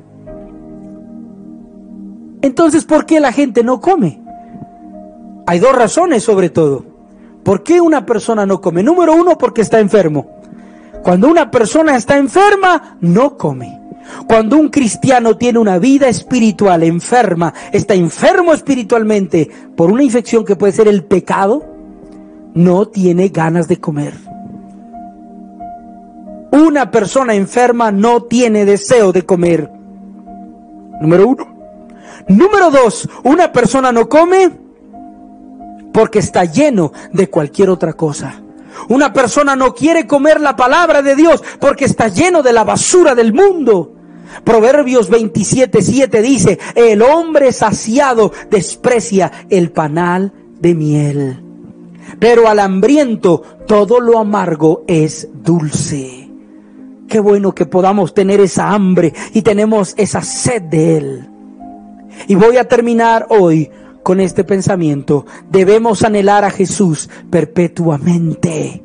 Entonces, 2.41 2.86
¿por 2.86 3.06
qué 3.06 3.19
la 3.19 3.32
gente 3.32 3.63
no 3.63 3.80
come? 3.80 4.21
Hay 5.45 5.60
dos 5.60 5.75
razones 5.75 6.23
sobre 6.23 6.49
todo. 6.49 6.86
¿Por 7.43 7.63
qué 7.63 7.82
una 7.82 8.06
persona 8.06 8.45
no 8.45 8.62
come? 8.62 8.84
Número 8.84 9.13
uno, 9.13 9.38
porque 9.38 9.62
está 9.62 9.80
enfermo. 9.80 10.41
Cuando 11.04 11.27
una 11.27 11.49
persona 11.49 11.95
está 11.95 12.17
enferma, 12.17 12.97
no 13.01 13.38
come. 13.38 13.81
Cuando 14.28 14.58
un 14.58 14.69
cristiano 14.69 15.38
tiene 15.38 15.60
una 15.60 15.80
vida 15.80 16.08
espiritual 16.08 16.84
enferma, 16.84 17.54
está 17.71 17.93
enfermo 17.93 18.54
espiritualmente 18.54 19.50
por 19.76 19.91
una 19.91 20.04
infección 20.04 20.45
que 20.45 20.56
puede 20.56 20.74
ser 20.74 20.88
el 20.88 21.04
pecado, 21.04 21.65
no 22.54 22.88
tiene 22.88 23.30
ganas 23.30 23.67
de 23.67 23.80
comer. 23.80 24.13
Una 26.52 26.91
persona 26.91 27.34
enferma 27.34 27.91
no 27.91 28.24
tiene 28.24 28.65
deseo 28.65 29.12
de 29.12 29.26
comer. 29.26 29.69
Número 31.00 31.28
uno. 31.28 31.47
Número 32.28 32.69
dos, 32.69 33.10
una 33.24 33.52
persona 33.52 33.91
no 33.91 34.08
come 34.08 34.52
porque 35.93 36.19
está 36.19 36.45
lleno 36.45 36.91
de 37.12 37.30
cualquier 37.30 37.69
otra 37.69 37.93
cosa. 37.93 38.41
Una 38.89 39.13
persona 39.13 39.56
no 39.56 39.74
quiere 39.74 40.08
comer 40.08 40.41
la 40.41 40.56
palabra 40.56 41.02
de 41.02 41.15
Dios 41.15 41.43
porque 41.60 41.86
está 41.86 42.08
lleno 42.08 42.41
de 42.43 42.54
la 42.54 42.63
basura 42.63 43.15
del 43.15 43.34
mundo. 43.34 43.95
Proverbios 44.44 45.10
27, 45.10 45.82
7 45.82 46.22
dice, 46.22 46.60
el 46.76 47.02
hombre 47.02 47.52
saciado 47.52 48.32
desprecia 48.50 49.32
el 49.50 49.72
panal 49.72 50.34
de 50.60 50.76
miel. 50.76 51.44
Pero 52.20 52.48
al 52.48 52.60
hambriento 52.60 53.44
todo 53.67 54.00
lo 54.00 54.20
amargo 54.20 54.84
es 54.88 55.30
dulce. 55.34 56.30
Qué 57.08 57.20
bueno 57.20 57.54
que 57.54 57.65
podamos 57.65 58.13
tener 58.13 58.39
esa 58.39 58.72
hambre 58.72 59.13
y 59.34 59.41
tenemos 59.41 59.94
esa 59.98 60.22
sed 60.22 60.62
de 60.63 60.98
Él. 60.98 61.30
Y 62.28 62.36
voy 62.36 62.58
a 62.58 62.67
terminar 62.67 63.28
hoy 63.30 63.70
con 64.04 64.20
este 64.20 64.44
pensamiento. 64.44 65.26
Debemos 65.50 66.04
anhelar 66.04 66.46
a 66.46 66.52
Jesús 66.52 67.10
perpetuamente. 67.30 68.84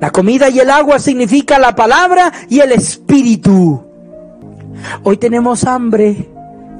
La 0.00 0.10
comida 0.10 0.48
y 0.50 0.58
el 0.58 0.70
agua 0.70 0.98
significa 0.98 1.58
la 1.58 1.74
palabra 1.74 2.32
y 2.48 2.60
el 2.60 2.72
espíritu. 2.72 3.85
Hoy 5.02 5.16
tenemos 5.16 5.64
hambre, 5.64 6.28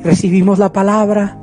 recibimos 0.03 0.59
la 0.59 0.73
palabra, 0.73 1.39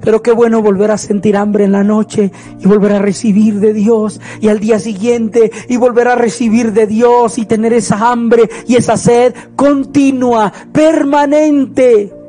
pero 0.00 0.22
qué 0.22 0.32
bueno 0.32 0.62
volver 0.62 0.90
a 0.90 0.98
sentir 0.98 1.36
hambre 1.36 1.64
en 1.64 1.72
la 1.72 1.82
noche 1.82 2.30
y 2.60 2.66
volver 2.66 2.92
a 2.92 2.98
recibir 2.98 3.60
de 3.60 3.72
Dios 3.72 4.20
y 4.40 4.48
al 4.48 4.60
día 4.60 4.78
siguiente 4.78 5.50
y 5.68 5.76
volver 5.76 6.08
a 6.08 6.14
recibir 6.14 6.72
de 6.72 6.86
Dios 6.86 7.38
y 7.38 7.46
tener 7.46 7.72
esa 7.72 8.10
hambre 8.10 8.50
y 8.66 8.76
esa 8.76 8.96
sed 8.96 9.34
continua, 9.56 10.52
permanente. 10.72 12.23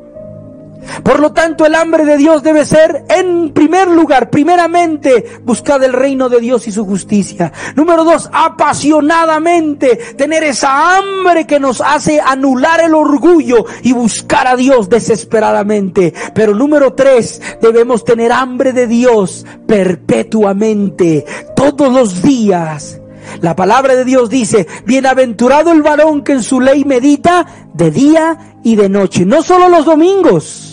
Por 1.04 1.20
lo 1.20 1.32
tanto, 1.32 1.66
el 1.66 1.76
hambre 1.76 2.06
de 2.06 2.18
Dios 2.18 2.44
debe 2.44 2.66
ser, 2.66 3.06
en 3.10 3.52
primer 3.52 3.88
lugar, 3.88 4.30
primeramente, 4.30 5.40
buscar 5.44 5.84
el 5.84 5.94
reino 5.94 6.30
de 6.30 6.40
Dios 6.40 6.68
y 6.68 6.72
su 6.72 6.86
justicia. 6.86 7.52
Número 7.76 8.04
dos, 8.04 8.30
apasionadamente, 8.32 9.98
tener 10.18 10.44
esa 10.44 10.98
hambre 10.98 11.46
que 11.46 11.60
nos 11.60 11.82
hace 11.82 12.20
anular 12.22 12.82
el 12.82 12.94
orgullo 12.94 13.66
y 13.84 13.94
buscar 13.94 14.48
a 14.48 14.56
Dios 14.56 14.90
desesperadamente. 14.90 16.14
Pero 16.34 16.54
número 16.54 16.94
tres, 16.94 17.42
debemos 17.62 18.04
tener 18.04 18.32
hambre 18.32 18.74
de 18.74 18.88
Dios 18.88 19.46
perpetuamente, 19.68 21.26
todos 21.56 21.92
los 21.92 22.22
días. 22.22 23.00
La 23.42 23.56
palabra 23.56 23.96
de 23.96 24.06
Dios 24.06 24.30
dice, 24.30 24.68
bienaventurado 24.86 25.72
el 25.72 25.82
varón 25.82 26.24
que 26.24 26.34
en 26.34 26.44
su 26.44 26.62
ley 26.62 26.86
medita 26.86 27.46
de 27.74 27.92
día 27.92 28.38
y 28.64 28.76
de 28.76 28.88
noche, 28.88 29.26
no 29.26 29.42
solo 29.42 29.68
los 29.68 29.86
domingos 29.86 30.65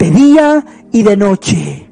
de 0.00 0.10
día 0.10 0.64
y 0.90 1.02
de 1.02 1.16
noche. 1.16 1.86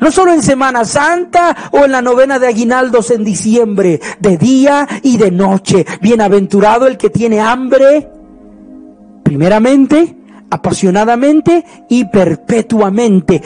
No 0.00 0.10
solo 0.10 0.32
en 0.32 0.42
Semana 0.42 0.84
Santa 0.84 1.70
o 1.70 1.84
en 1.84 1.92
la 1.92 2.02
novena 2.02 2.38
de 2.38 2.48
aguinaldos 2.48 3.12
en 3.12 3.22
diciembre, 3.22 4.00
de 4.18 4.36
día 4.36 4.88
y 5.02 5.16
de 5.18 5.30
noche. 5.30 5.86
Bienaventurado 6.00 6.88
el 6.88 6.96
que 6.96 7.10
tiene 7.10 7.40
hambre, 7.40 8.10
primeramente, 9.22 10.16
apasionadamente 10.50 11.64
y 11.88 12.06
perpetuamente, 12.06 13.40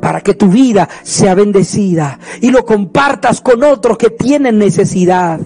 para 0.00 0.22
que 0.22 0.34
tu 0.34 0.48
vida 0.48 0.88
sea 1.02 1.34
bendecida 1.34 2.18
y 2.40 2.50
lo 2.50 2.64
compartas 2.64 3.42
con 3.42 3.62
otros 3.62 3.98
que 3.98 4.08
tienen 4.08 4.58
necesidad. 4.58 5.38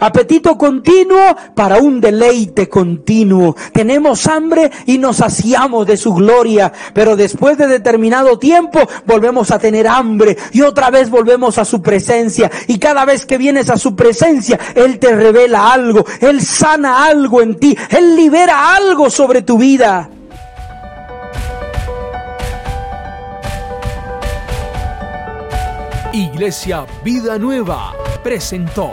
Apetito 0.00 0.58
continuo 0.58 1.36
para 1.54 1.78
un 1.78 2.00
deleite 2.00 2.68
continuo. 2.68 3.56
Tenemos 3.72 4.26
hambre 4.26 4.70
y 4.86 4.98
nos 4.98 5.18
saciamos 5.18 5.86
de 5.86 5.96
su 5.96 6.14
gloria, 6.14 6.72
pero 6.92 7.16
después 7.16 7.56
de 7.58 7.66
determinado 7.66 8.38
tiempo 8.38 8.80
volvemos 9.06 9.50
a 9.50 9.58
tener 9.58 9.86
hambre 9.86 10.36
y 10.52 10.62
otra 10.62 10.90
vez 10.90 11.10
volvemos 11.10 11.58
a 11.58 11.64
su 11.64 11.82
presencia. 11.82 12.50
Y 12.66 12.78
cada 12.78 13.04
vez 13.04 13.26
que 13.26 13.38
vienes 13.38 13.70
a 13.70 13.78
su 13.78 13.96
presencia, 13.96 14.58
Él 14.74 14.98
te 14.98 15.14
revela 15.14 15.72
algo, 15.72 16.04
Él 16.20 16.42
sana 16.42 17.04
algo 17.06 17.40
en 17.40 17.54
ti, 17.56 17.76
Él 17.90 18.16
libera 18.16 18.74
algo 18.74 19.10
sobre 19.10 19.42
tu 19.42 19.58
vida. 19.58 20.10
Iglesia 26.12 26.86
Vida 27.04 27.38
Nueva 27.38 27.92
presentó 28.22 28.90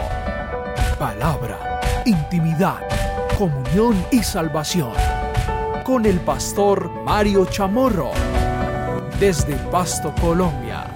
palabra, 0.97 1.79
intimidad, 2.05 2.79
comunión 3.37 3.95
y 4.11 4.23
salvación. 4.23 4.93
Con 5.83 6.05
el 6.05 6.19
pastor 6.19 6.89
Mario 7.03 7.45
Chamorro, 7.45 8.11
desde 9.19 9.55
Pasto, 9.71 10.13
Colombia. 10.21 10.92